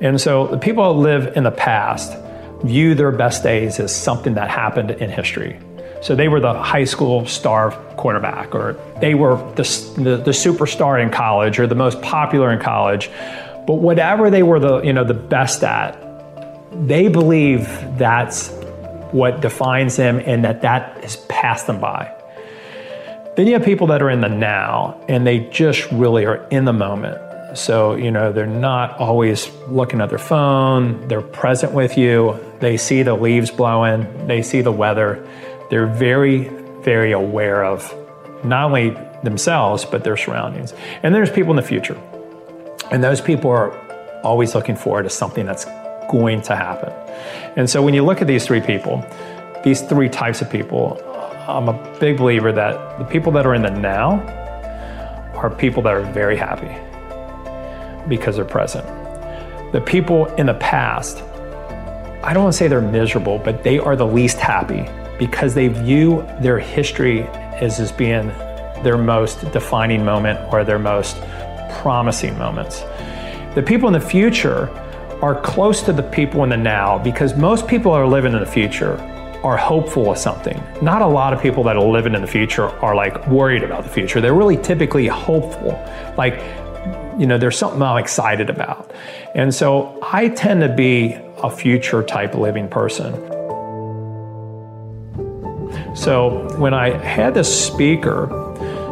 And 0.00 0.20
so 0.20 0.48
the 0.48 0.58
people 0.58 0.92
that 0.92 1.00
live 1.00 1.36
in 1.36 1.44
the 1.44 1.52
past 1.52 2.18
view 2.64 2.94
their 2.94 3.12
best 3.12 3.42
days 3.42 3.78
as 3.78 3.94
something 3.94 4.34
that 4.34 4.50
happened 4.50 4.90
in 4.90 5.10
history. 5.10 5.60
So 6.02 6.14
they 6.14 6.28
were 6.28 6.40
the 6.40 6.52
high 6.52 6.84
school 6.84 7.26
star 7.26 7.70
quarterback, 7.96 8.54
or 8.54 8.76
they 9.00 9.14
were 9.14 9.36
the, 9.54 9.62
the, 9.96 10.16
the 10.16 10.32
superstar 10.32 11.02
in 11.02 11.10
college, 11.10 11.58
or 11.58 11.66
the 11.66 11.74
most 11.74 12.02
popular 12.02 12.52
in 12.52 12.60
college. 12.60 13.10
But 13.66 13.74
whatever 13.74 14.30
they 14.30 14.42
were 14.42 14.58
the, 14.58 14.82
you 14.82 14.92
know, 14.92 15.04
the 15.04 15.14
best 15.14 15.62
at, 15.62 15.98
they 16.86 17.08
believe 17.08 17.66
that's 17.96 18.48
what 19.14 19.40
defines 19.40 19.94
them 19.94 20.20
and 20.26 20.44
that 20.44 20.62
that 20.62 21.00
has 21.04 21.16
passed 21.28 21.68
them 21.68 21.78
by. 21.78 22.12
Then 23.36 23.46
you 23.46 23.52
have 23.52 23.64
people 23.64 23.86
that 23.86 24.02
are 24.02 24.10
in 24.10 24.20
the 24.20 24.28
now 24.28 25.00
and 25.08 25.24
they 25.24 25.38
just 25.50 25.88
really 25.92 26.26
are 26.26 26.44
in 26.48 26.64
the 26.64 26.72
moment. 26.72 27.20
So, 27.56 27.94
you 27.94 28.10
know, 28.10 28.32
they're 28.32 28.44
not 28.44 28.98
always 28.98 29.48
looking 29.68 30.00
at 30.00 30.08
their 30.08 30.18
phone, 30.18 31.06
they're 31.06 31.22
present 31.22 31.72
with 31.72 31.96
you, 31.96 32.40
they 32.58 32.76
see 32.76 33.04
the 33.04 33.14
leaves 33.14 33.52
blowing, 33.52 34.26
they 34.26 34.42
see 34.42 34.62
the 34.62 34.72
weather. 34.72 35.24
They're 35.70 35.86
very, 35.86 36.48
very 36.80 37.12
aware 37.12 37.64
of 37.64 37.94
not 38.44 38.64
only 38.64 38.90
themselves, 39.22 39.84
but 39.84 40.02
their 40.02 40.16
surroundings. 40.16 40.74
And 41.04 41.14
there's 41.14 41.30
people 41.30 41.50
in 41.50 41.56
the 41.56 41.62
future. 41.62 41.96
And 42.90 43.02
those 43.02 43.20
people 43.20 43.50
are 43.52 43.72
always 44.24 44.56
looking 44.56 44.74
forward 44.74 45.04
to 45.04 45.10
something 45.10 45.46
that's 45.46 45.66
going 46.08 46.42
to 46.42 46.56
happen. 46.56 46.92
And 47.56 47.68
so 47.68 47.82
when 47.82 47.94
you 47.94 48.04
look 48.04 48.20
at 48.20 48.26
these 48.26 48.46
three 48.46 48.60
people, 48.60 49.04
these 49.62 49.80
three 49.80 50.08
types 50.08 50.42
of 50.42 50.50
people, 50.50 51.00
I'm 51.48 51.68
a 51.68 51.98
big 52.00 52.18
believer 52.18 52.52
that 52.52 52.98
the 52.98 53.04
people 53.04 53.32
that 53.32 53.46
are 53.46 53.54
in 53.54 53.62
the 53.62 53.70
now 53.70 54.20
are 55.34 55.50
people 55.50 55.82
that 55.82 55.94
are 55.94 56.02
very 56.12 56.36
happy 56.36 56.74
because 58.08 58.36
they're 58.36 58.44
present. 58.44 58.86
The 59.72 59.80
people 59.80 60.26
in 60.34 60.46
the 60.46 60.54
past, 60.54 61.22
I 62.22 62.32
don't 62.32 62.44
want 62.44 62.52
to 62.52 62.58
say 62.58 62.68
they're 62.68 62.80
miserable, 62.80 63.38
but 63.38 63.62
they 63.62 63.78
are 63.78 63.96
the 63.96 64.06
least 64.06 64.38
happy 64.38 64.88
because 65.18 65.54
they 65.54 65.68
view 65.68 66.26
their 66.40 66.58
history 66.58 67.22
as, 67.60 67.80
as 67.80 67.92
being 67.92 68.28
their 68.82 68.98
most 68.98 69.40
defining 69.52 70.04
moment 70.04 70.40
or 70.52 70.64
their 70.64 70.78
most 70.78 71.16
promising 71.80 72.36
moments. 72.38 72.80
The 73.54 73.62
people 73.64 73.88
in 73.88 73.92
the 73.92 74.00
future 74.00 74.66
are 75.24 75.40
close 75.40 75.80
to 75.80 75.90
the 75.90 76.02
people 76.02 76.44
in 76.44 76.50
the 76.50 76.56
now 76.56 76.98
because 76.98 77.34
most 77.34 77.66
people 77.66 77.90
are 77.90 78.06
living 78.06 78.34
in 78.34 78.40
the 78.40 78.44
future 78.60 78.98
are 79.42 79.56
hopeful 79.56 80.12
of 80.12 80.18
something. 80.18 80.62
Not 80.82 81.00
a 81.00 81.06
lot 81.06 81.32
of 81.32 81.40
people 81.40 81.62
that 81.64 81.76
are 81.76 81.82
living 81.82 82.14
in 82.14 82.20
the 82.20 82.26
future 82.26 82.68
are 82.84 82.94
like 82.94 83.26
worried 83.26 83.62
about 83.62 83.84
the 83.84 83.88
future. 83.88 84.20
They're 84.20 84.34
really 84.34 84.58
typically 84.58 85.06
hopeful. 85.06 85.82
Like, 86.18 86.34
you 87.18 87.26
know, 87.26 87.38
there's 87.38 87.56
something 87.56 87.80
I'm 87.80 87.96
excited 87.96 88.50
about. 88.50 88.92
And 89.34 89.54
so 89.54 89.98
I 90.02 90.28
tend 90.28 90.60
to 90.60 90.68
be 90.68 91.16
a 91.42 91.48
future 91.48 92.02
type 92.02 92.34
living 92.34 92.68
person. 92.68 93.14
So 95.96 96.54
when 96.58 96.74
I 96.74 96.90
had 96.98 97.32
this 97.32 97.48
speaker 97.66 98.28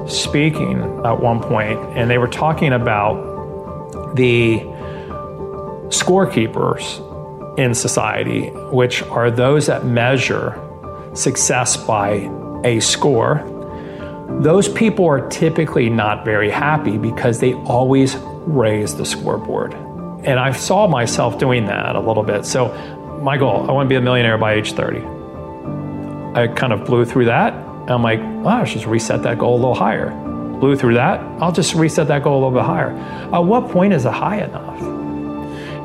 speaking 0.09 0.81
at 1.05 1.21
one 1.21 1.42
point, 1.42 1.79
and 1.95 2.09
they 2.09 2.16
were 2.16 2.27
talking 2.27 2.73
about 2.73 4.14
the 4.16 4.71
scorekeepers 5.92 7.09
in 7.59 7.74
society, 7.74 8.48
which 8.70 9.02
are 9.05 9.31
those 9.31 9.66
that 9.66 9.85
measure 9.85 10.59
success 11.14 11.76
by 11.76 12.31
a 12.64 12.81
score, 12.81 13.48
those 14.40 14.68
people 14.68 15.07
are 15.07 15.28
typically 15.28 15.90
not 15.90 16.24
very 16.24 16.50
happy 16.50 16.96
because 16.96 17.40
they 17.40 17.55
always 17.55 18.16
raise 18.46 18.96
the 18.96 19.05
scoreboard. 19.05 19.74
And 20.24 20.38
I 20.38 20.52
saw 20.52 20.87
myself 20.87 21.38
doing 21.38 21.66
that 21.66 21.96
a 21.96 22.00
little 22.00 22.22
bit. 22.22 22.46
So, 22.46 22.68
my 23.22 23.37
goal, 23.37 23.68
I 23.68 23.72
want 23.72 23.87
to 23.87 23.88
be 23.88 23.96
a 23.96 24.00
millionaire 24.00 24.38
by 24.38 24.55
age 24.55 24.72
30. 24.72 24.98
I 26.35 26.48
kind 26.57 26.72
of 26.72 26.85
blew 26.85 27.05
through 27.05 27.26
that. 27.26 27.52
I'm 27.90 28.02
like, 28.02 28.20
oh, 28.20 28.48
I 28.48 28.64
should 28.64 28.78
just 28.78 28.87
reset 28.87 29.22
that 29.24 29.38
goal 29.38 29.55
a 29.55 29.57
little 29.57 29.74
higher. 29.74 30.11
Blew 30.61 30.76
through 30.76 30.94
that, 30.94 31.20
I'll 31.42 31.52
just 31.52 31.74
reset 31.74 32.07
that 32.09 32.22
goal 32.22 32.35
a 32.35 32.40
little 32.46 32.52
bit 32.52 32.64
higher. 32.64 32.90
At 33.35 33.40
what 33.40 33.68
point 33.70 33.92
is 33.92 34.07
it 34.07 34.12
high 34.12 34.42
enough? 34.42 34.91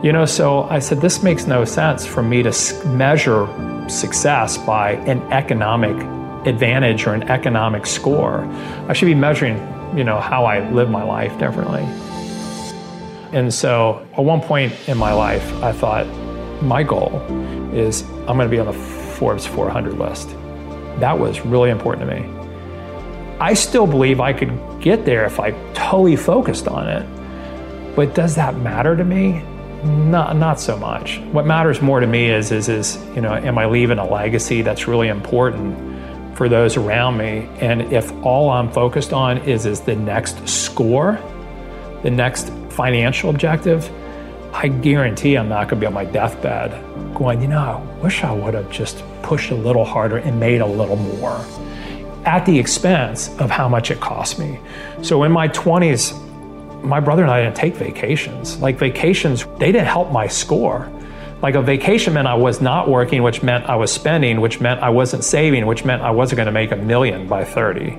You 0.03 0.11
know, 0.11 0.25
so 0.25 0.63
I 0.63 0.77
said, 0.77 1.01
this 1.01 1.23
makes 1.23 1.47
no 1.47 1.65
sense 1.65 2.05
for 2.05 2.21
me 2.21 2.43
to 2.43 2.87
measure 2.87 3.47
success 3.89 4.55
by 4.55 4.91
an 4.91 5.21
economic 5.33 5.95
advantage 6.45 7.07
or 7.07 7.15
an 7.15 7.23
economic 7.23 7.87
score. 7.87 8.45
I 8.87 8.93
should 8.93 9.07
be 9.07 9.15
measuring, 9.15 9.57
you 9.97 10.03
know, 10.03 10.19
how 10.19 10.45
I 10.45 10.69
live 10.69 10.91
my 10.91 11.03
life 11.03 11.37
differently. 11.39 11.81
And 13.33 13.51
so 13.51 14.07
at 14.13 14.23
one 14.23 14.39
point 14.39 14.71
in 14.87 14.99
my 14.99 15.13
life, 15.13 15.51
I 15.63 15.71
thought, 15.71 16.05
my 16.61 16.83
goal 16.83 17.19
is 17.73 18.03
I'm 18.27 18.37
going 18.37 18.39
to 18.41 18.49
be 18.49 18.59
on 18.59 18.67
the 18.67 18.73
Forbes 18.73 19.47
400 19.47 19.93
list. 19.97 20.29
That 20.99 21.17
was 21.17 21.41
really 21.41 21.71
important 21.71 22.07
to 22.07 22.19
me. 22.19 22.29
I 23.39 23.55
still 23.55 23.87
believe 23.87 24.19
I 24.19 24.31
could 24.31 24.51
get 24.79 25.05
there 25.05 25.25
if 25.25 25.39
I 25.39 25.51
totally 25.73 26.15
focused 26.15 26.67
on 26.67 26.87
it. 26.87 27.95
But 27.95 28.13
does 28.13 28.35
that 28.35 28.55
matter 28.57 28.95
to 28.95 29.03
me? 29.03 29.43
Not, 29.83 30.35
not 30.35 30.59
so 30.59 30.77
much. 30.77 31.19
What 31.31 31.45
matters 31.45 31.81
more 31.81 31.99
to 31.99 32.07
me 32.07 32.29
is, 32.29 32.51
is, 32.51 32.67
is, 32.67 32.97
you 33.15 33.21
know, 33.21 33.33
am 33.33 33.57
I 33.57 33.65
leaving 33.65 33.99
a 33.99 34.07
legacy 34.07 34.61
that's 34.61 34.87
really 34.87 35.07
important 35.07 36.35
for 36.35 36.49
those 36.49 36.77
around 36.77 37.17
me? 37.17 37.49
And 37.59 37.81
if 37.93 38.11
all 38.23 38.49
I'm 38.49 38.71
focused 38.71 39.13
on 39.13 39.37
is, 39.39 39.65
is 39.65 39.79
the 39.81 39.95
next 39.95 40.47
score, 40.47 41.19
the 42.01 42.09
next 42.09 42.49
financial 42.69 43.29
objective, 43.29 43.89
I 44.53 44.67
guarantee 44.67 45.35
I'm 45.35 45.49
not 45.49 45.69
going 45.69 45.79
to 45.79 45.81
be 45.81 45.85
on 45.85 45.93
my 45.93 46.05
deathbed 46.05 46.71
going, 47.13 47.41
you 47.41 47.47
know, 47.47 47.59
I 47.59 48.03
wish 48.03 48.23
I 48.23 48.31
would 48.31 48.53
have 48.55 48.71
just 48.71 49.03
pushed 49.21 49.51
a 49.51 49.55
little 49.55 49.85
harder 49.85 50.17
and 50.17 50.39
made 50.39 50.61
a 50.61 50.65
little 50.65 50.95
more 50.95 51.43
at 52.25 52.45
the 52.45 52.57
expense 52.57 53.29
of 53.39 53.49
how 53.49 53.69
much 53.69 53.91
it 53.91 53.99
cost 53.99 54.39
me. 54.39 54.59
So 55.01 55.23
in 55.23 55.31
my 55.31 55.47
20s, 55.47 56.26
my 56.83 56.99
brother 56.99 57.23
and 57.23 57.31
I 57.31 57.43
didn't 57.43 57.55
take 57.55 57.75
vacations. 57.75 58.57
Like 58.59 58.77
vacations, 58.77 59.45
they 59.57 59.71
didn't 59.71 59.87
help 59.87 60.11
my 60.11 60.27
score. 60.27 60.91
Like 61.41 61.55
a 61.55 61.61
vacation 61.61 62.13
meant 62.13 62.27
I 62.27 62.33
was 62.33 62.61
not 62.61 62.89
working, 62.89 63.21
which 63.21 63.43
meant 63.43 63.65
I 63.65 63.75
was 63.75 63.91
spending, 63.91 64.41
which 64.41 64.59
meant 64.59 64.81
I 64.81 64.89
wasn't 64.89 65.23
saving, 65.23 65.65
which 65.67 65.85
meant 65.85 66.01
I 66.01 66.09
wasn't 66.09 66.37
going 66.37 66.47
to 66.47 66.51
make 66.51 66.71
a 66.71 66.75
million 66.75 67.27
by 67.27 67.43
30. 67.43 67.97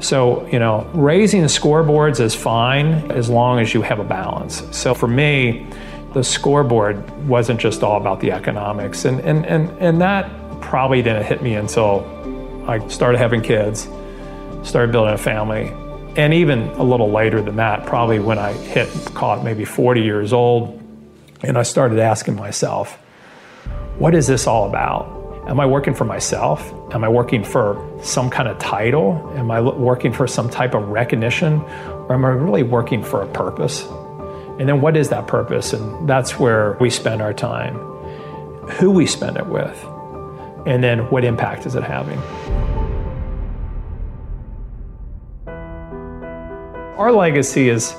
So, 0.00 0.46
you 0.48 0.58
know, 0.58 0.88
raising 0.94 1.42
scoreboards 1.44 2.20
is 2.20 2.34
fine 2.34 3.10
as 3.12 3.28
long 3.28 3.60
as 3.60 3.74
you 3.74 3.82
have 3.82 4.00
a 4.00 4.04
balance. 4.04 4.62
So 4.76 4.94
for 4.94 5.06
me, 5.06 5.66
the 6.12 6.24
scoreboard 6.24 7.28
wasn't 7.28 7.60
just 7.60 7.82
all 7.82 7.98
about 7.98 8.20
the 8.20 8.32
economics. 8.32 9.04
And, 9.04 9.20
and, 9.20 9.46
and, 9.46 9.70
and 9.78 10.00
that 10.00 10.30
probably 10.60 11.02
didn't 11.02 11.24
hit 11.24 11.42
me 11.42 11.54
until 11.54 12.04
I 12.66 12.86
started 12.88 13.18
having 13.18 13.42
kids, 13.42 13.88
started 14.62 14.90
building 14.90 15.14
a 15.14 15.18
family. 15.18 15.72
And 16.16 16.34
even 16.34 16.68
a 16.70 16.82
little 16.82 17.10
later 17.10 17.40
than 17.40 17.56
that, 17.56 17.86
probably 17.86 18.18
when 18.18 18.38
I 18.38 18.52
hit, 18.52 18.88
call 19.14 19.40
it 19.40 19.42
maybe 19.42 19.64
40 19.64 20.02
years 20.02 20.32
old, 20.32 20.78
and 21.42 21.56
I 21.56 21.62
started 21.62 21.98
asking 21.98 22.36
myself, 22.36 22.98
what 23.98 24.14
is 24.14 24.26
this 24.26 24.46
all 24.46 24.68
about? 24.68 25.20
Am 25.48 25.58
I 25.58 25.66
working 25.66 25.94
for 25.94 26.04
myself? 26.04 26.72
Am 26.94 27.02
I 27.02 27.08
working 27.08 27.42
for 27.42 27.98
some 28.02 28.30
kind 28.30 28.48
of 28.48 28.58
title? 28.58 29.32
Am 29.36 29.50
I 29.50 29.60
working 29.60 30.12
for 30.12 30.26
some 30.26 30.50
type 30.50 30.74
of 30.74 30.88
recognition? 30.88 31.60
Or 31.62 32.14
am 32.14 32.24
I 32.24 32.28
really 32.28 32.62
working 32.62 33.02
for 33.02 33.22
a 33.22 33.26
purpose? 33.26 33.82
And 34.58 34.68
then 34.68 34.80
what 34.80 34.96
is 34.96 35.08
that 35.08 35.26
purpose? 35.26 35.72
And 35.72 36.08
that's 36.08 36.38
where 36.38 36.76
we 36.78 36.90
spend 36.90 37.22
our 37.22 37.32
time, 37.32 37.76
who 38.78 38.90
we 38.90 39.06
spend 39.06 39.36
it 39.36 39.46
with, 39.46 39.82
and 40.66 40.84
then 40.84 41.10
what 41.10 41.24
impact 41.24 41.66
is 41.66 41.74
it 41.74 41.82
having? 41.82 42.20
Our 46.96 47.10
legacy 47.10 47.70
is 47.70 47.94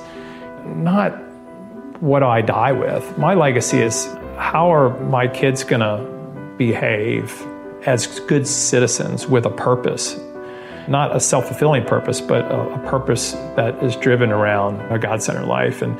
not 0.64 1.10
what 2.00 2.22
I 2.22 2.42
die 2.42 2.70
with. 2.70 3.18
My 3.18 3.34
legacy 3.34 3.78
is 3.78 4.06
how 4.36 4.72
are 4.72 4.98
my 5.00 5.26
kids 5.26 5.64
going 5.64 5.80
to 5.80 6.54
behave 6.56 7.44
as 7.86 8.20
good 8.20 8.46
citizens 8.46 9.26
with 9.26 9.46
a 9.46 9.50
purpose. 9.50 10.18
Not 10.86 11.14
a 11.14 11.18
self 11.18 11.48
fulfilling 11.48 11.84
purpose, 11.84 12.20
but 12.20 12.44
a, 12.44 12.60
a, 12.74 12.78
purpose 12.88 13.32
that 13.56 13.82
is 13.82 13.96
driven 13.96 14.30
around 14.30 14.80
a 14.92 14.98
God 14.98 15.22
centered 15.22 15.46
life. 15.46 15.82
And, 15.82 15.98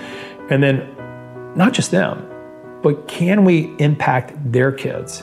and 0.50 0.62
then 0.62 0.94
not 1.56 1.72
just 1.72 1.90
them, 1.90 2.30
but 2.82 3.08
can 3.08 3.44
we 3.44 3.74
impact 3.78 4.34
their 4.52 4.70
kids 4.70 5.22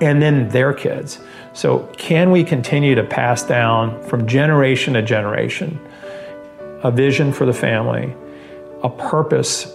and 0.00 0.20
then 0.20 0.48
their 0.48 0.72
kids? 0.72 1.20
So, 1.52 1.80
can 1.98 2.32
we 2.32 2.42
continue 2.42 2.94
to 2.96 3.04
pass 3.04 3.44
down 3.44 4.02
from 4.02 4.26
generation 4.26 4.94
to 4.94 5.02
generation 5.02 5.78
a 6.84 6.90
vision 6.90 7.32
for 7.32 7.46
the 7.46 7.52
family, 7.52 8.14
a 8.82 8.88
purpose, 8.88 9.66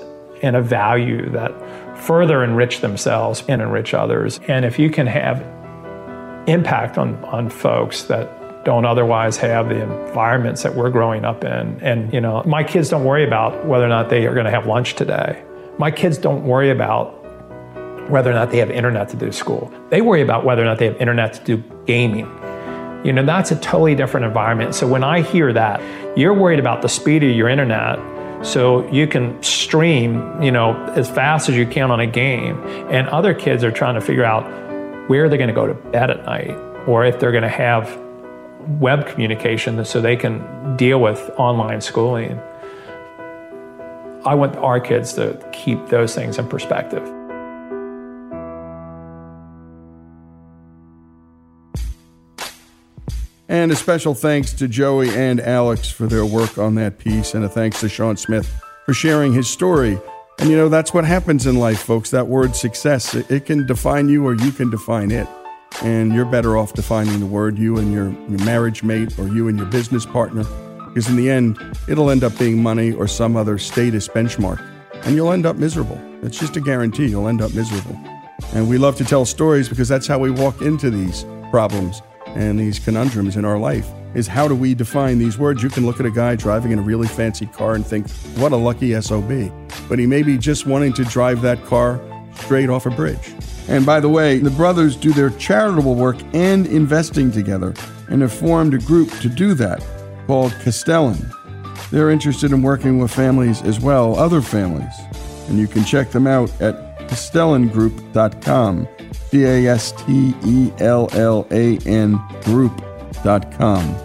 and 0.42 0.56
a 0.56 0.62
value 0.62 1.30
that 1.32 1.52
further 1.98 2.44
enrich 2.44 2.80
themselves 2.80 3.44
and 3.50 3.62
enrich 3.62 3.94
others. 3.94 4.40
And 4.48 4.64
if 4.64 4.80
you 4.80 4.90
can 4.90 5.08
have 5.08 5.42
impact 6.48 6.98
on, 6.98 7.24
on 7.26 7.50
folks 7.50 8.04
that 8.04 8.64
don't 8.64 8.86
otherwise 8.86 9.38
have 9.38 9.70
the 9.70 9.82
environments 9.82 10.64
that 10.64 10.76
we're 10.76 10.90
growing 10.90 11.26
up 11.26 11.44
in. 11.44 11.80
And, 11.82 12.14
you 12.14 12.22
know, 12.22 12.44
my 12.44 12.64
kids 12.64 12.90
don't 12.90 13.04
worry 13.04 13.26
about 13.26 13.66
whether 13.66 13.86
or 13.86 13.90
not 13.90 14.10
they 14.10 14.28
are 14.28 14.34
going 14.34 14.46
to 14.46 14.52
have 14.52 14.66
lunch 14.66 14.96
today. 14.96 15.44
My 15.78 15.92
kids 15.92 16.18
don't 16.18 16.44
worry 16.44 16.70
about 16.70 17.16
whether 18.10 18.30
or 18.30 18.34
not 18.34 18.52
they 18.52 18.58
have 18.58 18.70
internet 18.70 19.10
to 19.10 19.18
do 19.18 19.32
school. 19.32 19.72
They 19.90 20.02
worry 20.02 20.22
about 20.22 20.44
whether 20.44 20.62
or 20.62 20.66
not 20.66 20.78
they 20.78 20.86
have 20.86 20.98
internet 20.98 21.34
to 21.34 21.44
do 21.44 21.64
gaming. 21.86 22.26
You 23.04 23.14
know, 23.14 23.26
that's 23.26 23.52
a 23.52 23.56
totally 23.56 23.96
different 23.96 24.26
environment. 24.26 24.76
So 24.76 24.88
when 24.88 25.04
I 25.04 25.22
hear 25.22 25.54
that, 25.54 25.82
you're 26.18 26.34
worried 26.34 26.60
about 26.60 26.82
the 26.82 26.90
speed 26.90 27.24
of 27.24 27.32
your 27.32 27.48
internet 27.48 27.98
so 28.46 28.90
you 28.92 29.08
can 29.08 29.42
stream, 29.42 30.42
you 30.42 30.52
know, 30.52 30.74
as 30.96 31.10
fast 31.10 31.50
as 31.50 31.56
you 31.56 31.66
can 31.66 31.92
on 31.92 32.00
a 32.00 32.08
game. 32.08 32.62
And 32.90 33.08
other 33.10 33.34
kids 33.34 33.64
are 33.64 33.72
trying 33.72 33.96
to 33.96 34.02
figure 34.02 34.26
out 34.26 34.44
where 35.10 35.30
they're 35.30 35.38
going 35.38 35.50
to 35.50 35.54
go 35.54 35.68
to 35.68 35.74
bed 35.74 36.10
at 36.10 36.26
night 36.26 36.52
or 36.88 37.06
if 37.06 37.20
they're 37.20 37.32
going 37.32 37.44
to 37.44 37.50
have 37.50 37.98
web 38.80 39.08
communication 39.08 39.84
so 39.86 40.02
they 40.02 40.16
can 40.16 40.76
deal 40.76 41.00
with 41.00 41.30
online 41.38 41.82
schooling. 41.82 42.40
I 44.26 44.36
want 44.36 44.58
our 44.58 44.80
kids 44.80 45.14
to 45.14 45.42
keep 45.54 45.88
those 45.88 46.14
things 46.14 46.38
in 46.38 46.48
perspective. 46.48 47.19
And 53.50 53.72
a 53.72 53.76
special 53.76 54.14
thanks 54.14 54.54
to 54.54 54.68
Joey 54.68 55.10
and 55.10 55.40
Alex 55.42 55.90
for 55.90 56.06
their 56.06 56.24
work 56.24 56.60
on 56.60 56.76
that 56.76 57.00
piece, 57.00 57.34
and 57.34 57.44
a 57.44 57.50
thanks 57.50 57.80
to 57.80 57.90
Sean 57.90 58.16
Smith 58.16 58.48
for 58.86 58.94
sharing 58.94 59.34
his 59.34 59.50
story. 59.50 60.00
And 60.38 60.52
you 60.52 60.56
know, 60.56 60.70
that's 60.70 60.94
what 60.94 61.04
happens 61.04 61.48
in 61.48 61.58
life, 61.58 61.82
folks. 61.82 62.12
That 62.12 62.28
word 62.28 62.56
success, 62.56 63.16
it, 63.16 63.48
can 63.48 63.66
define 63.66 64.08
you 64.08 64.24
or 64.28 64.36
you 64.36 64.52
can 64.52 64.70
define 64.70 65.10
it. 65.10 65.28
And 65.82 66.14
you're 66.14 66.26
better 66.26 66.60
off 66.60 66.74
defining 66.74 67.20
the 67.20 67.26
word, 67.26 67.58
you 67.58 67.80
and 67.80 67.92
your, 67.92 68.12
your 68.30 68.46
marriage 68.46 68.84
mate 68.84 69.18
or 69.18 69.28
you 69.28 69.48
and 69.48 69.58
your 69.58 69.68
business 69.68 70.06
partner, 70.06 70.44
because 70.88 71.10
in 71.10 71.16
the 71.16 71.32
end, 71.32 71.58
it'll 71.88 72.12
end 72.12 72.24
up 72.24 72.38
being 72.38 72.62
money 72.62 72.92
or 72.94 73.08
some 73.08 73.36
other 73.36 73.58
status 73.58 74.08
benchmark. 74.08 74.64
And 75.06 75.16
you'll 75.16 75.32
end 75.32 75.48
up 75.48 75.56
miserable. 75.56 76.00
It's 76.22 76.40
just 76.40 76.56
a 76.56 76.62
guarantee 76.62 77.08
you'll 77.08 77.28
end 77.28 77.42
up 77.42 77.54
miserable. 77.56 78.00
And 78.54 78.70
we 78.70 78.78
love 78.78 78.96
to 78.98 79.06
tell 79.06 79.26
stories 79.26 79.68
because 79.68 79.88
that's 79.88 80.06
how 80.06 80.20
we 80.20 80.30
walk 80.30 80.62
into 80.62 80.92
these 80.92 81.26
problems 81.50 82.04
and 82.36 82.60
these 82.60 82.80
conundrums 82.80 83.36
in 83.36 83.46
our 83.46 83.58
life 83.58 83.88
is 84.14 84.28
how 84.28 84.48
do 84.48 84.56
we 84.56 84.74
define 84.74 85.20
these 85.20 85.38
words? 85.38 85.62
You 85.62 85.70
can 85.70 85.86
look 85.86 86.00
at 86.00 86.06
a 86.06 86.12
guy 86.12 86.36
driving 86.36 86.72
in 86.72 86.80
a 86.80 86.82
really 86.82 87.08
fancy 87.08 87.46
car 87.46 87.76
and 87.76 87.86
think, 87.86 88.10
what 88.38 88.52
a 88.52 88.56
lucky 88.56 89.00
SOB. 89.00 89.52
But 89.88 90.00
he 90.00 90.08
may 90.08 90.24
be 90.24 90.38
just 90.38 90.66
wanting 90.66 90.94
to 90.94 91.04
drive 91.04 91.42
that 91.44 91.64
car 91.66 92.02
straight 92.36 92.70
off 92.70 92.86
a 92.86 92.90
bridge. 92.90 93.34
And 93.68 93.86
by 93.86 94.00
the 94.00 94.10
way, 94.10 94.40
the 94.40 94.50
brothers 94.50 94.96
do 94.96 95.14
their 95.14 95.30
charitable 95.32 95.94
work 95.96 96.18
and 96.34 96.66
investing 96.66 97.32
together 97.32 97.74
and 98.10 98.22
have 98.22 98.34
formed 98.34 98.74
a 98.74 98.80
group 98.80 99.12
to 99.20 99.30
do 99.30 99.54
that 99.56 99.86
called 100.26 100.52
Castellan. 100.64 101.18
They're 101.92 102.10
interested 102.10 102.52
in 102.52 102.62
working 102.62 103.00
with 103.00 103.12
families 103.12 103.62
as 103.62 103.80
well, 103.80 104.18
other 104.18 104.42
families. 104.42 104.94
And 105.48 105.60
you 105.60 105.68
can 105.68 105.84
check 105.84 106.12
them 106.12 106.28
out 106.28 106.50
at 106.62 107.00
castellangroup.com. 107.10 108.88
C 109.32 109.44
A 109.44 109.68
S 109.68 109.92
T 109.92 110.34
E 110.46 110.72
L 110.80 111.08
L 111.14 111.48
A 111.52 111.78
N 111.80 112.20
group.com. 112.44 113.96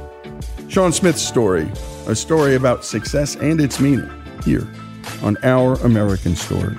Sean 0.69 0.93
Smith's 0.93 1.23
story, 1.23 1.71
a 2.07 2.15
story 2.15 2.57
about 2.57 2.85
success 2.85 3.37
and 3.37 3.61
its 3.61 3.81
meaning, 3.81 4.11
here 4.45 4.69
on 5.23 5.37
Our 5.43 5.75
American 5.85 6.37
Stories. 6.37 6.79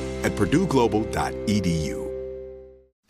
at 0.23 0.35
purdueglobal.edu. 0.35 2.10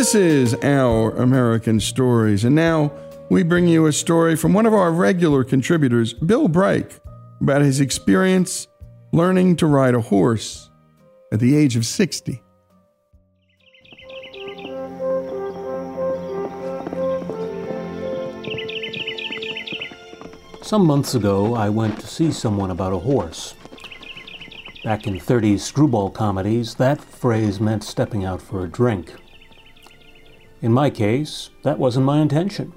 This 0.00 0.14
is 0.14 0.54
Our 0.62 1.10
American 1.10 1.78
Stories, 1.78 2.46
and 2.46 2.56
now 2.56 2.90
we 3.28 3.42
bring 3.42 3.68
you 3.68 3.84
a 3.84 3.92
story 3.92 4.34
from 4.34 4.54
one 4.54 4.64
of 4.64 4.72
our 4.72 4.90
regular 4.90 5.44
contributors, 5.44 6.14
Bill 6.14 6.48
Bryk, 6.48 6.98
about 7.42 7.60
his 7.60 7.80
experience 7.80 8.66
learning 9.12 9.56
to 9.56 9.66
ride 9.66 9.94
a 9.94 10.00
horse 10.00 10.70
at 11.30 11.38
the 11.38 11.54
age 11.54 11.76
of 11.76 11.84
60. 11.84 12.42
Some 20.62 20.86
months 20.86 21.14
ago, 21.14 21.54
I 21.54 21.68
went 21.68 22.00
to 22.00 22.06
see 22.06 22.32
someone 22.32 22.70
about 22.70 22.94
a 22.94 22.98
horse. 22.98 23.54
Back 24.82 25.06
in 25.06 25.20
30s 25.20 25.60
screwball 25.60 26.08
comedies, 26.08 26.76
that 26.76 27.02
phrase 27.02 27.60
meant 27.60 27.84
stepping 27.84 28.24
out 28.24 28.40
for 28.40 28.64
a 28.64 28.66
drink. 28.66 29.12
In 30.62 30.72
my 30.72 30.90
case, 30.90 31.48
that 31.62 31.78
wasn't 31.78 32.04
my 32.04 32.18
intention. 32.20 32.74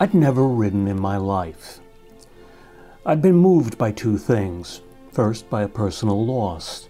I'd 0.00 0.14
never 0.14 0.48
ridden 0.48 0.88
in 0.88 0.98
my 0.98 1.18
life. 1.18 1.80
I'd 3.04 3.20
been 3.20 3.36
moved 3.36 3.76
by 3.76 3.92
two 3.92 4.16
things. 4.16 4.80
First, 5.12 5.50
by 5.50 5.62
a 5.62 5.68
personal 5.68 6.24
loss. 6.24 6.88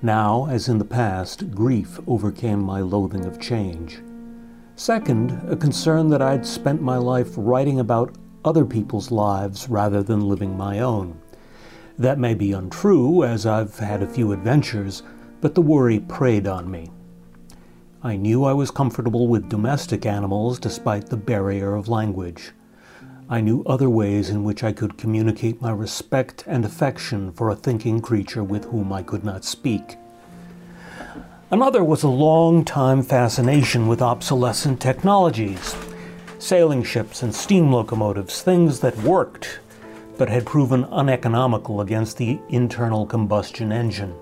Now, 0.00 0.46
as 0.48 0.68
in 0.68 0.78
the 0.78 0.84
past, 0.84 1.50
grief 1.50 1.98
overcame 2.06 2.60
my 2.60 2.80
loathing 2.80 3.24
of 3.24 3.40
change. 3.40 3.98
Second, 4.76 5.40
a 5.48 5.56
concern 5.56 6.08
that 6.10 6.22
I'd 6.22 6.46
spent 6.46 6.80
my 6.80 6.96
life 6.96 7.32
writing 7.36 7.80
about 7.80 8.14
other 8.44 8.64
people's 8.64 9.10
lives 9.10 9.68
rather 9.68 10.02
than 10.02 10.28
living 10.28 10.56
my 10.56 10.78
own. 10.78 11.20
That 11.98 12.18
may 12.18 12.34
be 12.34 12.52
untrue, 12.52 13.24
as 13.24 13.44
I've 13.44 13.78
had 13.78 14.02
a 14.02 14.08
few 14.08 14.32
adventures, 14.32 15.02
but 15.40 15.54
the 15.54 15.62
worry 15.62 15.98
preyed 15.98 16.46
on 16.46 16.70
me. 16.70 16.90
I 18.04 18.16
knew 18.16 18.44
I 18.44 18.52
was 18.52 18.70
comfortable 18.70 19.28
with 19.28 19.48
domestic 19.48 20.04
animals 20.04 20.58
despite 20.58 21.08
the 21.08 21.16
barrier 21.16 21.74
of 21.74 21.88
language. 21.88 22.52
I 23.30 23.40
knew 23.40 23.62
other 23.64 23.88
ways 23.88 24.28
in 24.28 24.44
which 24.44 24.62
I 24.62 24.72
could 24.72 24.98
communicate 24.98 25.62
my 25.62 25.70
respect 25.70 26.44
and 26.46 26.66
affection 26.66 27.32
for 27.32 27.48
a 27.48 27.56
thinking 27.56 28.02
creature 28.02 28.44
with 28.44 28.66
whom 28.66 28.92
I 28.92 29.02
could 29.02 29.24
not 29.24 29.42
speak. 29.42 29.96
Another 31.50 31.82
was 31.82 32.02
a 32.02 32.08
long 32.08 32.62
time 32.62 33.02
fascination 33.02 33.88
with 33.88 34.02
obsolescent 34.02 34.82
technologies 34.82 35.74
sailing 36.38 36.84
ships 36.84 37.22
and 37.22 37.34
steam 37.34 37.72
locomotives, 37.72 38.42
things 38.42 38.80
that 38.80 38.98
worked 38.98 39.60
but 40.18 40.28
had 40.28 40.44
proven 40.44 40.84
uneconomical 40.92 41.80
against 41.80 42.18
the 42.18 42.38
internal 42.50 43.06
combustion 43.06 43.72
engine. 43.72 44.14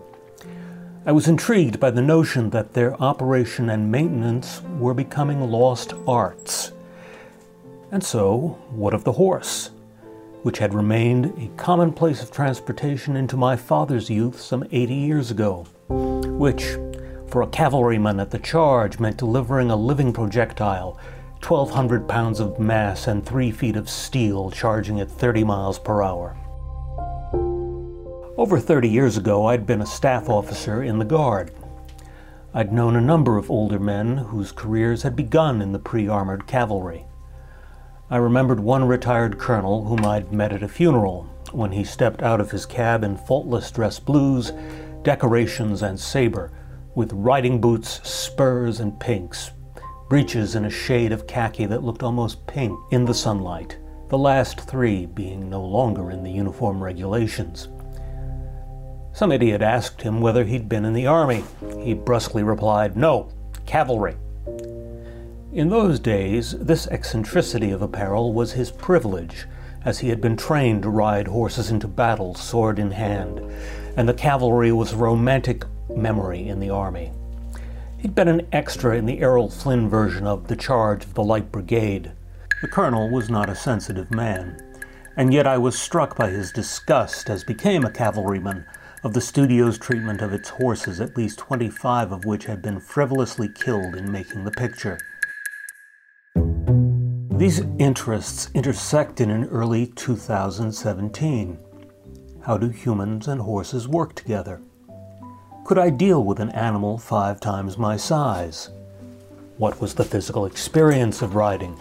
I 1.05 1.11
was 1.11 1.26
intrigued 1.26 1.80
by 1.80 1.90
the 1.90 2.00
notion 2.00 2.50
that 2.50 2.74
their 2.74 2.94
operation 3.03 3.70
and 3.70 3.90
maintenance 3.90 4.62
were 4.78 4.94
becoming 4.94 5.50
lost 5.50 5.94
arts. 6.07 6.70
And 7.90 8.05
so, 8.05 8.57
what 8.70 8.94
of 8.94 9.03
the 9.03 9.11
horse, 9.11 9.70
which 10.44 10.59
had 10.59 10.72
remained 10.72 11.34
a 11.38 11.50
commonplace 11.61 12.22
of 12.22 12.30
transportation 12.30 13.16
into 13.16 13.36
my 13.36 13.57
father's 13.57 14.11
youth 14.11 14.40
some 14.40 14.62
80 14.70 14.94
years 14.94 15.32
ago, 15.32 15.66
which, 15.88 16.76
for 17.26 17.42
a 17.42 17.48
cavalryman 17.48 18.20
at 18.20 18.30
the 18.30 18.38
charge, 18.38 19.00
meant 19.00 19.16
delivering 19.16 19.72
a 19.72 19.76
living 19.76 20.12
projectile 20.12 21.00
1,200 21.44 22.07
pounds 22.07 22.38
of 22.38 22.61
mass 22.61 23.09
and 23.09 23.26
3 23.26 23.50
feet 23.50 23.74
of 23.74 23.90
steel 23.90 24.53
charging 24.53 25.00
at 25.00 25.11
30 25.11 25.42
miles 25.42 25.80
per 25.80 26.00
hour. 26.00 26.36
Over 28.43 28.59
30 28.59 28.88
years 28.88 29.16
ago, 29.16 29.47
I'd 29.47 29.68
been 29.68 29.82
a 29.82 29.86
staff 29.86 30.28
officer 30.28 30.82
in 30.82 30.99
the 30.99 31.05
Guard. 31.05 31.53
I'd 32.53 32.72
known 32.72 32.97
a 32.97 33.01
number 33.01 33.38
of 33.38 33.53
older 33.53 33.78
men 33.78 34.16
whose 34.16 34.51
careers 34.51 35.05
had 35.05 35.14
begun 35.14 35.62
in 35.62 35.70
the 35.70 35.78
pre 35.78 36.09
armored 36.09 36.49
cavalry. 36.49 37.05
I 38.11 38.16
remembered 38.16 38.59
one 38.59 38.84
retired 38.88 39.38
colonel 39.38 39.84
whom 39.84 40.05
I'd 40.05 40.32
met 40.32 40.53
at 40.53 40.64
a 40.64 40.68
funeral 40.68 41.22
when 41.53 41.70
he 41.70 41.84
stepped 41.84 42.20
out 42.20 42.40
of 42.40 42.51
his 42.51 42.66
cab 42.66 43.05
in 43.05 43.16
faultless 43.16 43.70
dress 43.70 44.01
blues, 44.01 44.51
decorations, 45.05 45.80
and 45.80 46.01
saber, 46.01 46.51
with 46.97 47.12
riding 47.12 47.61
boots, 47.61 48.01
spurs, 48.03 48.80
and 48.80 48.99
pinks, 48.99 49.53
breeches 50.09 50.57
in 50.57 50.64
a 50.64 50.70
shade 50.70 51.12
of 51.12 51.28
khaki 51.28 51.66
that 51.66 51.84
looked 51.84 52.03
almost 52.03 52.45
pink 52.49 52.76
in 52.90 53.05
the 53.05 53.14
sunlight, 53.14 53.78
the 54.09 54.18
last 54.18 54.62
three 54.62 55.07
being 55.07 55.49
no 55.49 55.62
longer 55.62 56.11
in 56.11 56.24
the 56.24 56.32
uniform 56.32 56.82
regulations. 56.82 57.68
Some 59.14 59.30
idiot 59.30 59.60
asked 59.60 60.02
him 60.02 60.20
whether 60.20 60.44
he'd 60.44 60.68
been 60.68 60.84
in 60.84 60.94
the 60.94 61.06
army. 61.06 61.44
He 61.80 61.94
brusquely 61.94 62.42
replied, 62.42 62.96
No, 62.96 63.28
cavalry. 63.66 64.16
In 65.52 65.68
those 65.68 66.00
days, 66.00 66.52
this 66.52 66.86
eccentricity 66.86 67.72
of 67.72 67.82
apparel 67.82 68.32
was 68.32 68.52
his 68.52 68.70
privilege, 68.70 69.46
as 69.84 69.98
he 69.98 70.08
had 70.08 70.20
been 70.20 70.36
trained 70.36 70.82
to 70.84 70.88
ride 70.88 71.28
horses 71.28 71.70
into 71.70 71.86
battle, 71.86 72.34
sword 72.34 72.78
in 72.78 72.90
hand, 72.90 73.40
and 73.96 74.08
the 74.08 74.14
cavalry 74.14 74.72
was 74.72 74.92
a 74.92 74.96
romantic 74.96 75.64
memory 75.94 76.48
in 76.48 76.58
the 76.58 76.70
army. 76.70 77.12
He'd 77.98 78.14
been 78.14 78.28
an 78.28 78.46
extra 78.50 78.96
in 78.96 79.04
the 79.04 79.20
Errol 79.20 79.50
Flynn 79.50 79.90
version 79.90 80.26
of 80.26 80.48
The 80.48 80.56
Charge 80.56 81.04
of 81.04 81.14
the 81.14 81.22
Light 81.22 81.52
Brigade. 81.52 82.12
The 82.62 82.68
colonel 82.68 83.10
was 83.10 83.28
not 83.28 83.50
a 83.50 83.54
sensitive 83.54 84.10
man, 84.10 84.58
and 85.16 85.34
yet 85.34 85.46
I 85.46 85.58
was 85.58 85.78
struck 85.78 86.16
by 86.16 86.30
his 86.30 86.50
disgust, 86.50 87.28
as 87.28 87.44
became 87.44 87.84
a 87.84 87.90
cavalryman, 87.90 88.64
of 89.03 89.12
the 89.12 89.20
studio's 89.20 89.78
treatment 89.78 90.22
of 90.22 90.32
its 90.32 90.48
horses, 90.48 91.00
at 91.00 91.16
least 91.16 91.38
25 91.38 92.12
of 92.12 92.24
which 92.24 92.44
had 92.44 92.62
been 92.62 92.78
frivolously 92.78 93.48
killed 93.48 93.96
in 93.96 94.11
making 94.11 94.44
the 94.44 94.50
picture. 94.53 94.98
These 97.36 97.62
interests 97.78 98.50
intersect 98.55 99.20
in 99.20 99.30
an 99.30 99.44
early 99.46 99.88
2017. 99.88 101.59
How 102.44 102.57
do 102.57 102.68
humans 102.68 103.26
and 103.26 103.40
horses 103.40 103.88
work 103.88 104.14
together? 104.14 104.61
Could 105.64 105.78
I 105.78 105.90
deal 105.90 106.22
with 106.22 106.38
an 106.38 106.50
animal 106.50 106.98
five 106.98 107.40
times 107.40 107.78
my 107.78 107.96
size? 107.96 108.70
What 109.57 109.80
was 109.80 109.94
the 109.94 110.05
physical 110.05 110.46
experience 110.46 111.22
of 111.22 111.34
riding? 111.34 111.76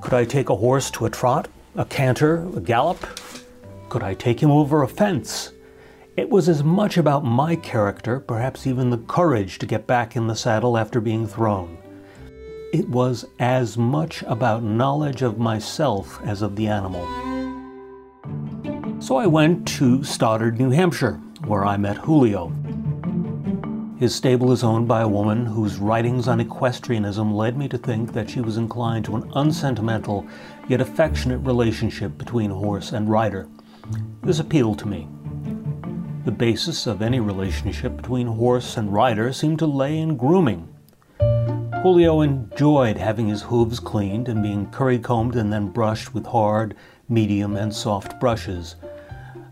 Could 0.00 0.14
I 0.14 0.24
take 0.24 0.48
a 0.48 0.56
horse 0.56 0.90
to 0.92 1.06
a 1.06 1.10
trot, 1.10 1.48
a 1.76 1.84
canter, 1.84 2.48
a 2.56 2.60
gallop? 2.60 3.06
Could 3.90 4.02
I 4.02 4.14
take 4.14 4.42
him 4.42 4.50
over 4.50 4.82
a 4.82 4.88
fence? 4.88 5.52
It 6.20 6.28
was 6.28 6.50
as 6.50 6.62
much 6.62 6.98
about 6.98 7.24
my 7.24 7.56
character, 7.56 8.20
perhaps 8.20 8.66
even 8.66 8.90
the 8.90 8.98
courage 8.98 9.58
to 9.58 9.64
get 9.64 9.86
back 9.86 10.16
in 10.16 10.26
the 10.26 10.36
saddle 10.36 10.76
after 10.76 11.00
being 11.00 11.26
thrown. 11.26 11.78
It 12.74 12.90
was 12.90 13.24
as 13.38 13.78
much 13.78 14.22
about 14.24 14.62
knowledge 14.62 15.22
of 15.22 15.38
myself 15.38 16.20
as 16.22 16.42
of 16.42 16.56
the 16.56 16.66
animal. 16.66 17.06
So 19.00 19.16
I 19.16 19.26
went 19.26 19.66
to 19.78 20.04
Stoddard, 20.04 20.60
New 20.60 20.68
Hampshire, 20.68 21.14
where 21.46 21.64
I 21.64 21.78
met 21.78 21.96
Julio. 21.96 22.52
His 23.98 24.14
stable 24.14 24.52
is 24.52 24.62
owned 24.62 24.86
by 24.86 25.00
a 25.00 25.08
woman 25.08 25.46
whose 25.46 25.78
writings 25.78 26.28
on 26.28 26.38
equestrianism 26.38 27.32
led 27.32 27.56
me 27.56 27.66
to 27.68 27.78
think 27.78 28.12
that 28.12 28.28
she 28.28 28.42
was 28.42 28.58
inclined 28.58 29.06
to 29.06 29.16
an 29.16 29.32
unsentimental 29.36 30.26
yet 30.68 30.82
affectionate 30.82 31.38
relationship 31.38 32.18
between 32.18 32.50
horse 32.50 32.92
and 32.92 33.08
rider. 33.08 33.48
This 34.22 34.38
appealed 34.38 34.78
to 34.80 34.86
me. 34.86 35.08
The 36.22 36.30
basis 36.30 36.86
of 36.86 37.00
any 37.00 37.18
relationship 37.18 37.96
between 37.96 38.26
horse 38.26 38.76
and 38.76 38.92
rider 38.92 39.32
seemed 39.32 39.58
to 39.60 39.66
lay 39.66 39.98
in 39.98 40.18
grooming. 40.18 40.68
Julio 41.82 42.20
enjoyed 42.20 42.98
having 42.98 43.28
his 43.28 43.40
hooves 43.40 43.80
cleaned 43.80 44.28
and 44.28 44.42
being 44.42 44.70
curry 44.70 44.98
combed 44.98 45.34
and 45.34 45.50
then 45.50 45.68
brushed 45.68 46.12
with 46.12 46.26
hard, 46.26 46.76
medium, 47.08 47.56
and 47.56 47.74
soft 47.74 48.20
brushes. 48.20 48.76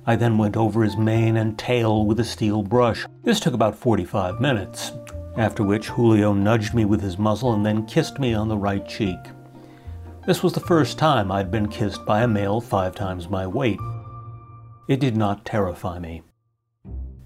I 0.07 0.17
then 0.17 0.37
went 0.37 0.59
over 0.59 0.83
his 0.83 0.99
mane 0.99 1.39
and 1.39 1.59
tail 1.59 2.05
with 2.05 2.21
a 2.21 2.25
steel 2.25 2.63
brush. 2.63 3.07
This 3.25 3.41
took 3.41 3.55
about 3.55 3.75
45 3.75 4.39
minutes, 4.39 4.93
after 5.39 5.65
which 5.65 5.89
Julio 5.89 6.35
nudged 6.35 6.75
me 6.75 6.85
with 6.85 7.01
his 7.01 7.17
muzzle 7.17 7.55
and 7.55 7.65
then 7.65 7.87
kissed 7.87 8.19
me 8.19 8.35
on 8.35 8.49
the 8.49 8.59
right 8.59 8.87
cheek. 8.87 9.19
This 10.27 10.43
was 10.43 10.53
the 10.53 10.61
first 10.61 10.99
time 10.99 11.33
I'd 11.33 11.51
been 11.51 11.69
kissed 11.69 12.05
by 12.05 12.25
a 12.25 12.29
male 12.29 12.61
five 12.61 12.95
times 12.95 13.31
my 13.31 13.47
weight. 13.47 13.81
It 14.87 15.01
did 15.01 15.17
not 15.17 15.47
terrify 15.47 15.99
me. 15.99 16.25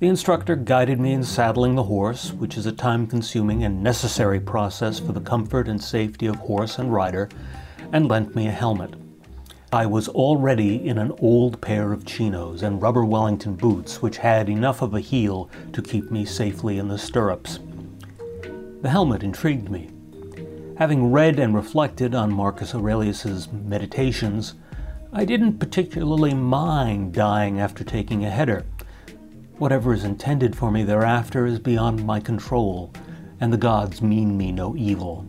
The 0.03 0.09
instructor 0.09 0.57
guided 0.57 0.99
me 0.99 1.13
in 1.13 1.23
saddling 1.23 1.77
the 1.77 1.85
horse, 1.85 2.33
which 2.33 2.57
is 2.57 2.67
a 2.67 2.73
time 2.73 3.07
consuming 3.07 3.63
and 3.63 3.85
necessary 3.85 4.41
process 4.41 4.99
for 4.99 5.13
the 5.13 5.21
comfort 5.21 5.69
and 5.69 5.81
safety 5.81 6.27
of 6.27 6.35
horse 6.35 6.81
and 6.81 6.93
rider, 6.93 7.29
and 7.93 8.09
lent 8.09 8.35
me 8.35 8.49
a 8.49 8.51
helmet. 8.51 8.95
I 9.73 9.87
was 9.87 10.09
already 10.09 10.89
in 10.89 10.99
an 10.99 11.13
old 11.21 11.61
pair 11.61 11.93
of 11.93 12.05
chinos 12.05 12.65
and 12.65 12.83
rubber 12.83 13.05
Wellington 13.05 13.55
boots, 13.55 14.03
which 14.03 14.17
had 14.17 14.49
enough 14.49 14.83
of 14.83 14.93
a 14.93 14.99
heel 14.99 15.49
to 15.73 15.81
keep 15.81 16.11
me 16.11 16.25
safely 16.25 16.79
in 16.79 16.89
the 16.89 16.99
stirrups. 16.99 17.61
The 18.81 18.91
helmet 18.91 19.23
intrigued 19.23 19.71
me. 19.71 19.89
Having 20.79 21.13
read 21.13 21.39
and 21.39 21.55
reflected 21.55 22.13
on 22.13 22.35
Marcus 22.35 22.75
Aurelius's 22.75 23.53
Meditations, 23.53 24.55
I 25.13 25.25
didn't 25.25 25.61
particularly 25.61 26.35
mind 26.35 27.15
dying 27.15 27.61
after 27.61 27.85
taking 27.85 28.25
a 28.25 28.31
header. 28.31 28.65
Whatever 29.63 29.95
is 29.95 30.03
intended 30.03 30.57
for 30.57 30.73
me 30.73 30.83
thereafter 30.83 31.47
is 31.47 31.61
beyond 31.61 32.05
my 32.05 32.19
control, 32.19 32.91
and 33.39 33.53
the 33.53 33.57
gods 33.57 34.03
mean 34.03 34.37
me 34.37 34.51
no 34.51 34.75
evil. 34.75 35.25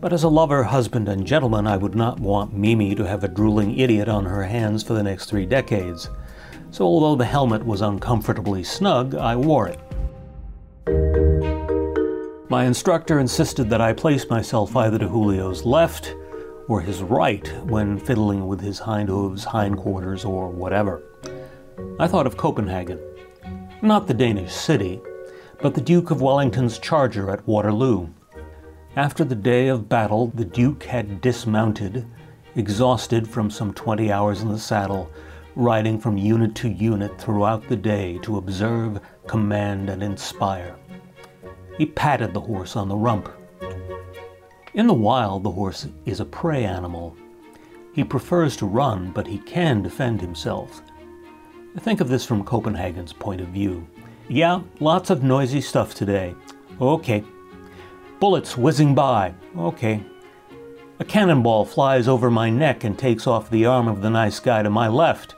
But 0.00 0.14
as 0.14 0.22
a 0.22 0.30
lover, 0.30 0.62
husband, 0.62 1.06
and 1.06 1.26
gentleman, 1.26 1.66
I 1.66 1.76
would 1.76 1.94
not 1.94 2.18
want 2.18 2.54
Mimi 2.54 2.94
to 2.94 3.06
have 3.06 3.24
a 3.24 3.28
drooling 3.28 3.78
idiot 3.78 4.08
on 4.08 4.24
her 4.24 4.42
hands 4.44 4.82
for 4.82 4.94
the 4.94 5.02
next 5.02 5.26
three 5.26 5.44
decades. 5.44 6.08
So, 6.70 6.86
although 6.86 7.14
the 7.14 7.26
helmet 7.26 7.62
was 7.62 7.82
uncomfortably 7.82 8.64
snug, 8.64 9.16
I 9.16 9.36
wore 9.36 9.68
it. 9.68 9.78
My 12.48 12.64
instructor 12.64 13.20
insisted 13.20 13.68
that 13.68 13.82
I 13.82 13.92
place 13.92 14.30
myself 14.30 14.74
either 14.74 14.98
to 14.98 15.08
Julio's 15.08 15.66
left 15.66 16.14
or 16.68 16.80
his 16.80 17.02
right 17.02 17.46
when 17.64 17.98
fiddling 17.98 18.46
with 18.46 18.62
his 18.62 18.78
hind 18.78 19.10
hooves, 19.10 19.44
hindquarters, 19.44 20.24
or 20.24 20.48
whatever. 20.48 21.02
I 22.00 22.08
thought 22.08 22.26
of 22.26 22.38
Copenhagen 22.38 22.98
not 23.82 24.06
the 24.06 24.14
Danish 24.14 24.52
city, 24.52 25.00
but 25.60 25.74
the 25.74 25.80
Duke 25.80 26.12
of 26.12 26.22
Wellington's 26.22 26.78
charger 26.78 27.30
at 27.30 27.46
Waterloo. 27.48 28.08
After 28.94 29.24
the 29.24 29.34
day 29.34 29.66
of 29.66 29.88
battle, 29.88 30.28
the 30.34 30.44
Duke 30.44 30.84
had 30.84 31.20
dismounted, 31.20 32.06
exhausted 32.54 33.26
from 33.26 33.50
some 33.50 33.74
20 33.74 34.12
hours 34.12 34.42
in 34.42 34.50
the 34.50 34.58
saddle, 34.58 35.10
riding 35.56 35.98
from 35.98 36.16
unit 36.16 36.54
to 36.56 36.68
unit 36.68 37.20
throughout 37.20 37.68
the 37.68 37.76
day 37.76 38.18
to 38.22 38.38
observe, 38.38 39.00
command, 39.26 39.90
and 39.90 40.02
inspire. 40.02 40.76
He 41.76 41.86
patted 41.86 42.32
the 42.32 42.40
horse 42.40 42.76
on 42.76 42.88
the 42.88 42.96
rump. 42.96 43.30
In 44.74 44.86
the 44.86 44.94
wild, 44.94 45.42
the 45.42 45.50
horse 45.50 45.88
is 46.06 46.20
a 46.20 46.24
prey 46.24 46.64
animal. 46.64 47.16
He 47.94 48.04
prefers 48.04 48.56
to 48.58 48.66
run, 48.66 49.10
but 49.10 49.26
he 49.26 49.38
can 49.38 49.82
defend 49.82 50.20
himself. 50.20 50.82
Think 51.78 52.00
of 52.00 52.08
this 52.08 52.24
from 52.24 52.44
Copenhagen's 52.44 53.12
point 53.12 53.40
of 53.40 53.48
view. 53.48 53.86
Yeah, 54.28 54.62
lots 54.78 55.10
of 55.10 55.22
noisy 55.22 55.60
stuff 55.60 55.94
today. 55.94 56.34
Okay. 56.80 57.24
Bullets 58.20 58.56
whizzing 58.56 58.94
by. 58.94 59.34
Okay. 59.56 60.02
A 61.00 61.04
cannonball 61.04 61.64
flies 61.64 62.06
over 62.06 62.30
my 62.30 62.48
neck 62.50 62.84
and 62.84 62.96
takes 62.96 63.26
off 63.26 63.50
the 63.50 63.66
arm 63.66 63.88
of 63.88 64.02
the 64.02 64.10
nice 64.10 64.38
guy 64.38 64.62
to 64.62 64.70
my 64.70 64.86
left. 64.86 65.34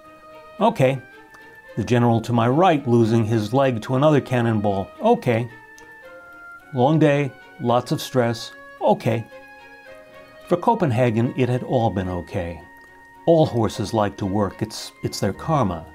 Okay. 0.60 1.00
The 1.76 1.84
general 1.84 2.20
to 2.20 2.32
my 2.32 2.48
right 2.48 2.86
losing 2.86 3.24
his 3.24 3.54
leg 3.54 3.80
to 3.82 3.94
another 3.94 4.20
cannonball. 4.20 4.90
Okay. 5.00 5.48
Long 6.74 6.98
day, 6.98 7.32
lots 7.60 7.92
of 7.92 8.02
stress. 8.02 8.52
Okay. 8.82 9.24
For 10.48 10.56
Copenhagen, 10.56 11.32
it 11.36 11.48
had 11.48 11.62
all 11.62 11.90
been 11.90 12.08
okay. 12.08 12.60
All 13.26 13.46
horses 13.46 13.94
like 13.94 14.16
to 14.18 14.26
work, 14.26 14.60
it's, 14.60 14.92
it's 15.02 15.20
their 15.20 15.32
karma. 15.32 15.86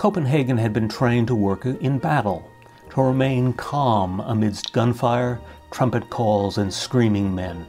Copenhagen 0.00 0.56
had 0.56 0.72
been 0.72 0.88
trained 0.88 1.26
to 1.26 1.34
work 1.34 1.66
in 1.66 1.98
battle, 1.98 2.50
to 2.88 3.02
remain 3.02 3.52
calm 3.52 4.20
amidst 4.20 4.72
gunfire, 4.72 5.38
trumpet 5.70 6.08
calls, 6.08 6.56
and 6.56 6.72
screaming 6.72 7.34
men. 7.34 7.66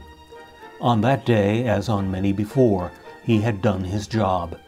On 0.80 1.02
that 1.02 1.26
day, 1.26 1.66
as 1.66 1.90
on 1.90 2.10
many 2.10 2.32
before, 2.32 2.90
he 3.22 3.42
had 3.42 3.60
done 3.60 3.84
his 3.84 4.06
job. 4.06 4.58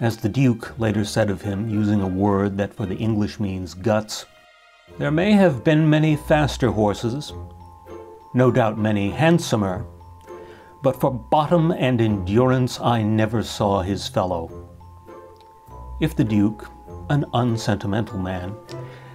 As 0.00 0.18
the 0.18 0.28
Duke 0.28 0.78
later 0.78 1.02
said 1.02 1.30
of 1.30 1.40
him, 1.40 1.66
using 1.70 2.02
a 2.02 2.06
word 2.06 2.58
that 2.58 2.74
for 2.74 2.84
the 2.84 2.96
English 2.96 3.40
means 3.40 3.72
guts, 3.72 4.26
there 4.98 5.10
may 5.10 5.32
have 5.32 5.64
been 5.64 5.88
many 5.88 6.14
faster 6.14 6.70
horses, 6.70 7.32
no 8.34 8.50
doubt 8.50 8.76
many 8.76 9.08
handsomer, 9.08 9.86
but 10.82 11.00
for 11.00 11.10
bottom 11.10 11.70
and 11.70 12.02
endurance 12.02 12.78
I 12.82 13.02
never 13.02 13.42
saw 13.42 13.80
his 13.80 14.06
fellow. 14.08 14.68
If 15.98 16.16
the 16.16 16.24
Duke, 16.24 16.68
an 17.08 17.24
unsentimental 17.34 18.18
man, 18.18 18.54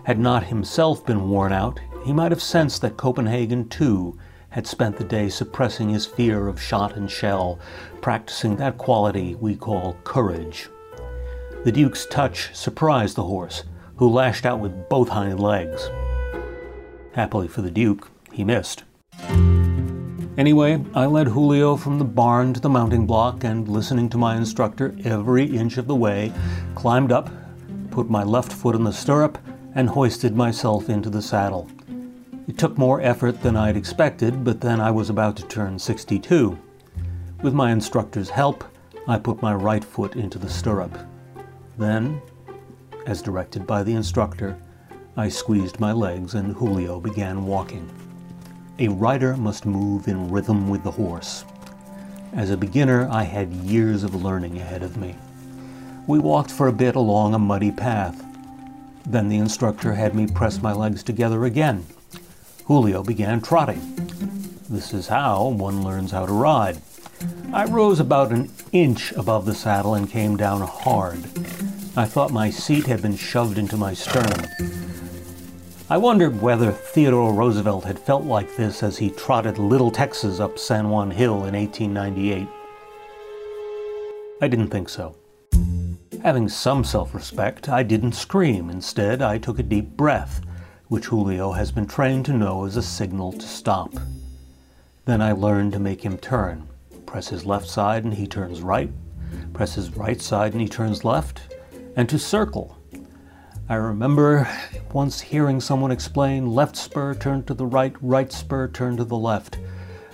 had 0.03 0.19
not 0.19 0.43
himself 0.43 1.05
been 1.05 1.29
worn 1.29 1.51
out, 1.51 1.79
he 2.05 2.13
might 2.13 2.31
have 2.31 2.41
sensed 2.41 2.81
that 2.81 2.97
Copenhagen, 2.97 3.67
too, 3.67 4.17
had 4.49 4.65
spent 4.65 4.97
the 4.97 5.03
day 5.03 5.29
suppressing 5.29 5.89
his 5.89 6.05
fear 6.05 6.47
of 6.47 6.61
shot 6.61 6.95
and 6.95 7.11
shell, 7.11 7.59
practicing 8.01 8.55
that 8.55 8.77
quality 8.77 9.35
we 9.35 9.55
call 9.55 9.97
courage. 10.03 10.69
The 11.65 11.71
Duke's 11.71 12.05
touch 12.05 12.55
surprised 12.55 13.17
the 13.17 13.23
horse, 13.23 13.63
who 13.97 14.07
lashed 14.07 14.45
out 14.45 14.59
with 14.59 14.88
both 14.88 15.09
hind 15.09 15.39
legs. 15.39 15.89
Happily 17.13 17.47
for 17.47 17.61
the 17.61 17.71
Duke, 17.71 18.09
he 18.31 18.43
missed. 18.43 18.83
Anyway, 20.38 20.81
I 20.93 21.07
led 21.07 21.27
Julio 21.27 21.75
from 21.75 21.97
the 21.97 22.05
barn 22.05 22.53
to 22.53 22.59
the 22.59 22.69
mounting 22.69 23.07
block 23.07 23.43
and, 23.43 23.67
listening 23.67 24.07
to 24.09 24.17
my 24.17 24.38
instructor 24.38 24.95
every 25.03 25.45
inch 25.45 25.77
of 25.77 25.88
the 25.88 25.95
way, 25.95 26.31
climbed 26.75 27.11
up, 27.11 27.29
put 27.98 28.12
my 28.12 28.24
left 28.24 28.54
foot 28.54 28.76
in 28.76 28.84
the 28.84 28.93
stirrup, 28.93 29.39
and 29.74 29.89
hoisted 29.89 30.36
myself 30.36 30.88
into 30.88 31.10
the 31.10 31.20
saddle. 31.20 31.68
It 32.48 32.56
took 32.56 32.78
more 32.78 33.02
effort 33.02 33.41
than 33.41 33.56
I'd 33.56 33.76
expected, 33.76 34.43
but 34.43 34.62
then 34.62 34.80
I 34.80 34.91
was 34.91 35.10
about 35.10 35.36
to 35.38 35.48
turn 35.48 35.80
62. 35.80 36.56
With 37.41 37.56
my 37.56 37.72
instructor's 37.72 38.30
help, 38.30 38.64
I 39.08 39.18
put 39.18 39.41
my 39.41 39.52
right 39.56 39.84
foot 39.84 40.16
into 40.16 40.38
the 40.38 40.48
stirrup. 40.48 40.95
Then, 41.80 42.22
as 43.08 43.24
directed 43.24 43.66
by 43.66 43.82
the 43.82 43.95
instructor, 43.95 44.56
I 45.16 45.28
squeezed 45.28 45.80
my 45.80 45.91
legs 45.91 46.36
and 46.36 46.54
Julio 46.54 47.00
began 47.00 47.48
walking. 47.48 47.89
A 48.78 48.89
rider 48.89 49.36
must 49.36 49.66
move 49.66 50.08
in 50.08 50.30
rhythm 50.30 50.70
with 50.70 50.84
the 50.84 50.91
horse. 50.91 51.45
As 52.34 52.52
a 52.52 52.58
beginner, 52.58 53.10
I 53.10 53.24
had 53.24 53.52
years 53.52 54.04
of 54.04 54.24
learning 54.24 54.60
ahead 54.60 54.84
of 54.84 54.98
me. 54.98 55.16
We 56.08 56.20
walked 56.20 56.51
for 56.51 56.70
a 56.70 56.74
bit 56.74 56.95
along 56.95 57.34
a 57.34 57.39
muddy 57.39 57.72
path. 57.72 58.24
Then 59.05 59.28
the 59.28 59.38
instructor 59.38 59.93
had 59.93 60.16
me 60.16 60.26
press 60.26 60.62
my 60.62 60.72
legs 60.72 61.03
together 61.03 61.43
again. 61.43 61.86
Julio 62.66 63.03
began 63.03 63.41
trotting. 63.41 63.82
This 64.70 64.93
is 64.93 65.08
how 65.08 65.49
one 65.49 65.84
learns 65.84 66.12
how 66.12 66.26
to 66.26 66.32
ride. 66.32 66.78
I 67.51 67.66
rose 67.66 67.99
about 67.99 68.32
an 68.32 68.49
inch 68.72 69.12
above 69.14 69.45
the 69.45 69.53
saddle 69.53 69.95
and 69.95 70.10
came 70.10 70.38
down 70.38 70.62
hard. 70.62 71.26
I 71.97 72.05
thought 72.05 72.32
my 72.32 72.51
seat 72.51 72.86
had 72.86 73.01
been 73.01 73.18
shoved 73.18 73.58
into 73.58 73.76
my 73.76 73.93
sternum. 73.93 74.45
I 75.89 75.97
wondered 75.97 76.41
whether 76.41 76.72
Theodore 76.72 77.34
Roosevelt 77.34 77.84
had 77.84 77.99
felt 77.99 78.24
like 78.24 78.55
this 78.55 78.82
as 78.82 78.97
he 78.97 79.10
trotted 79.10 79.58
Little 79.58 79.91
Texas 79.91 80.39
up 80.39 80.58
San 80.58 80.89
Juan 80.89 81.12
Hill 81.12 81.43
in 81.43 81.53
1898. 81.53 82.47
I 84.41 84.47
didn't 84.47 84.70
think 84.70 84.88
so. 84.88 85.16
Having 86.24 86.49
some 86.49 86.84
self 86.84 87.13
respect, 87.13 87.70
I 87.70 87.84
didn't 87.84 88.13
scream. 88.13 88.70
Instead, 88.70 89.22
I 89.22 89.38
took 89.38 89.59
a 89.59 89.63
deep 89.63 89.95
breath, 89.95 90.41
which 90.88 91.05
Julio 91.05 91.51
has 91.51 91.72
been 91.72 91.88
trained 91.88 92.26
to 92.26 92.34
know 92.34 92.65
is 92.65 92.78
a 92.78 92.82
signal 92.82 93.32
to 93.34 93.47
stop. 93.47 93.93
Then 95.05 95.22
I 95.22 95.32
learned 95.32 95.74
to 95.74 95.80
make 95.80 96.03
him 96.03 96.18
turn. 96.18 96.68
Press 97.05 97.30
his 97.30 97.45
left 97.45 97.68
side 97.68 98.03
and 98.03 98.13
he 98.13 98.28
turns 98.28 98.61
right, 98.61 98.91
press 99.53 99.76
his 99.76 99.95
right 99.95 100.22
side 100.22 100.51
and 100.51 100.61
he 100.61 100.68
turns 100.68 101.05
left, 101.05 101.55
and 101.95 102.09
to 102.09 102.20
circle 102.20 102.78
I 103.70 103.76
remember 103.76 104.47
once 104.93 105.20
hearing 105.20 105.59
someone 105.59 105.91
explain 105.91 106.55
left 106.55 106.78
spur 106.78 107.13
turn 107.15 107.43
to 107.43 107.53
the 107.53 107.65
right, 107.65 107.93
right 107.99 108.32
spur 108.32 108.70
turn 108.70 108.95
to 108.95 109.03
the 109.03 109.18
left. 109.18 109.57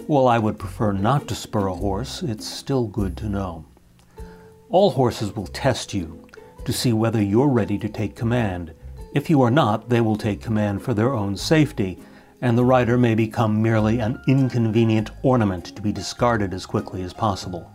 While 0.08 0.28
I 0.28 0.40
would 0.40 0.58
prefer 0.58 0.92
not 0.92 1.28
to 1.28 1.36
spur 1.36 1.68
a 1.68 1.76
horse, 1.76 2.24
it's 2.24 2.48
still 2.48 2.88
good 2.88 3.16
to 3.18 3.30
know. 3.30 3.66
All 4.74 4.90
horses 4.90 5.36
will 5.36 5.46
test 5.46 5.94
you 5.94 6.28
to 6.66 6.74
see 6.74 6.94
whether 6.94 7.22
you're 7.22 7.48
ready 7.48 7.78
to 7.78 7.88
take 7.88 8.16
command. 8.16 8.74
If 9.14 9.30
you 9.30 9.40
are 9.44 9.52
not, 9.52 9.88
they 9.88 10.02
will 10.02 10.16
take 10.16 10.42
command 10.42 10.82
for 10.82 10.96
their 10.96 11.14
own 11.14 11.38
safety, 11.38 12.00
and 12.42 12.58
the 12.58 12.66
rider 12.66 12.98
may 12.98 13.14
become 13.14 13.62
merely 13.62 14.00
an 14.00 14.20
inconvenient 14.28 15.12
ornament 15.22 15.66
to 15.76 15.82
be 15.84 15.92
discarded 15.92 16.56
as 16.56 16.66
quickly 16.66 17.04
as 17.04 17.14
possible. 17.14 17.72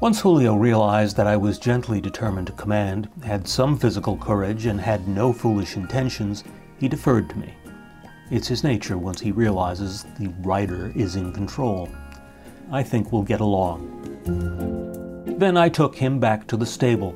Once 0.00 0.22
Julio 0.22 0.56
realized 0.56 1.18
that 1.18 1.26
I 1.26 1.36
was 1.36 1.58
gently 1.58 2.00
determined 2.00 2.46
to 2.46 2.54
command, 2.54 3.10
had 3.22 3.46
some 3.46 3.76
physical 3.78 4.16
courage, 4.16 4.64
and 4.64 4.80
had 4.80 5.06
no 5.06 5.34
foolish 5.34 5.76
intentions, 5.76 6.44
he 6.78 6.88
deferred 6.88 7.28
to 7.28 7.36
me. 7.36 7.52
It's 8.30 8.48
his 8.48 8.64
nature 8.64 8.96
once 8.96 9.20
he 9.20 9.32
realizes 9.32 10.06
the 10.18 10.32
rider 10.40 10.94
is 10.96 11.16
in 11.16 11.30
control. 11.34 11.90
I 12.72 12.82
think 12.82 13.12
we'll 13.12 13.22
get 13.22 13.42
along. 13.42 15.09
Then 15.24 15.56
I 15.56 15.68
took 15.68 15.96
him 15.96 16.18
back 16.18 16.46
to 16.48 16.56
the 16.56 16.66
stable. 16.66 17.14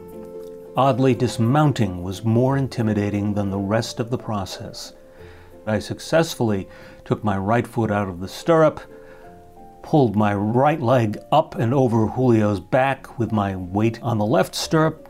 Oddly, 0.77 1.15
dismounting 1.15 2.03
was 2.03 2.25
more 2.25 2.57
intimidating 2.57 3.35
than 3.35 3.51
the 3.51 3.59
rest 3.59 4.01
of 4.01 4.11
the 4.11 4.19
process. 4.19 4.93
I 5.67 5.79
successfully 5.79 6.69
took 7.05 7.23
my 7.23 7.39
right 7.39 7.67
foot 7.67 7.91
out 7.91 8.09
of 8.09 8.21
the 8.21 8.29
stirrup 8.29 8.81
pulled 9.85 10.17
my 10.17 10.35
right 10.35 10.81
leg 10.81 11.19
up 11.31 11.55
and 11.57 11.75
over 11.75 12.09
Julio's 12.09 12.59
back 12.59 13.19
with 13.19 13.31
my 13.31 13.55
weight 13.55 14.03
on 14.03 14.17
the 14.17 14.25
left 14.25 14.55
stirrup, 14.55 15.09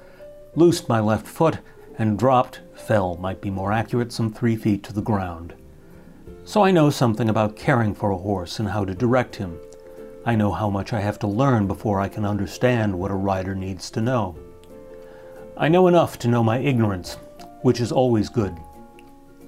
loosed 0.57 0.89
my 0.89 0.99
left 0.99 1.27
foot, 1.27 1.59
and 1.97 2.19
dropped, 2.19 2.61
fell, 2.75 3.17
might 3.17 3.41
be 3.41 3.51
more 3.51 3.73
accurate, 3.73 4.13
some 4.13 4.33
three 4.33 4.57
feet 4.57 4.83
to 4.83 4.93
the 4.93 5.01
ground. 5.01 5.55
So 6.45 6.63
I 6.63 6.73
know 6.73 6.91
something 6.91 7.29
about 7.29 7.57
caring 7.57 7.95
for 7.95 8.11
a 8.11 8.19
horse 8.19 8.59
and 8.59 8.69
how 8.69 8.85
to 8.85 8.95
direct 8.95 9.37
him. 9.37 9.59
I 10.27 10.37
know 10.37 10.53
how 10.53 10.71
much 10.71 10.95
I 10.95 11.01
have 11.01 11.19
to 11.19 11.27
learn 11.27 11.67
before 11.67 12.01
I 12.01 12.09
can 12.09 12.25
understand 12.25 12.99
what 12.99 13.11
a 13.11 13.15
rider 13.15 13.55
needs 13.55 13.91
to 13.91 14.01
know. 14.01 14.39
I 15.55 15.69
know 15.69 15.87
enough 15.87 16.19
to 16.21 16.29
know 16.29 16.43
my 16.43 16.59
ignorance, 16.59 17.19
which 17.61 17.79
is 17.79 17.93
always 17.93 18.31
good. 18.31 18.57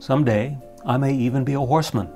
Someday, 0.00 0.58
I 0.84 0.98
may 0.98 1.14
even 1.14 1.44
be 1.44 1.54
a 1.54 1.60
horseman. 1.60 2.08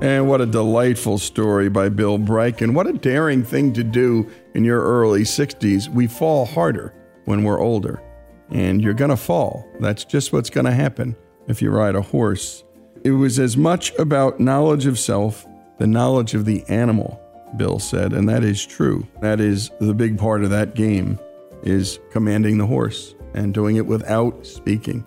And 0.00 0.28
what 0.28 0.40
a 0.40 0.46
delightful 0.46 1.18
story 1.18 1.68
by 1.68 1.90
Bill 1.90 2.18
Bryken. 2.18 2.72
What 2.72 2.86
a 2.86 2.94
daring 2.94 3.44
thing 3.44 3.74
to 3.74 3.84
do 3.84 4.30
in 4.54 4.64
your 4.64 4.80
early 4.82 5.22
60s. 5.22 5.88
We 5.88 6.06
fall 6.06 6.46
harder 6.46 6.94
when 7.26 7.44
we're 7.44 7.60
older, 7.60 8.02
and 8.50 8.80
you're 8.82 8.94
going 8.94 9.10
to 9.10 9.16
fall. 9.16 9.68
That's 9.78 10.06
just 10.06 10.32
what's 10.32 10.48
going 10.48 10.66
to 10.66 10.72
happen 10.72 11.16
if 11.48 11.60
you 11.60 11.70
ride 11.70 11.96
a 11.96 12.02
horse. 12.02 12.64
It 13.06 13.12
was 13.12 13.38
as 13.38 13.56
much 13.56 13.94
about 14.00 14.40
knowledge 14.40 14.84
of 14.84 14.98
self, 14.98 15.46
the 15.78 15.86
knowledge 15.86 16.34
of 16.34 16.44
the 16.44 16.64
animal, 16.68 17.20
Bill 17.56 17.78
said, 17.78 18.12
and 18.12 18.28
that 18.28 18.42
is 18.42 18.66
true. 18.66 19.06
That 19.20 19.38
is 19.38 19.70
the 19.78 19.94
big 19.94 20.18
part 20.18 20.42
of 20.42 20.50
that 20.50 20.74
game 20.74 21.20
is 21.62 22.00
commanding 22.10 22.58
the 22.58 22.66
horse 22.66 23.14
and 23.32 23.54
doing 23.54 23.76
it 23.76 23.86
without 23.86 24.44
speaking. 24.44 25.04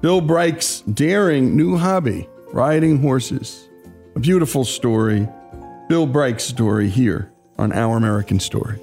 Bill 0.00 0.20
Bryk's 0.20 0.80
daring 0.80 1.56
new 1.56 1.76
hobby, 1.76 2.28
riding 2.48 3.00
horses. 3.00 3.68
A 4.16 4.18
beautiful 4.18 4.64
story. 4.64 5.28
Bill 5.88 6.08
Bryk's 6.08 6.42
story 6.42 6.88
here 6.88 7.30
on 7.58 7.72
Our 7.72 7.96
American 7.96 8.40
Stories. 8.40 8.80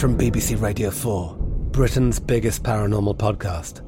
From 0.00 0.18
BBC 0.18 0.60
Radio 0.60 0.90
4, 0.90 1.36
Britain's 1.70 2.18
biggest 2.18 2.64
paranormal 2.64 3.16
podcast 3.18 3.87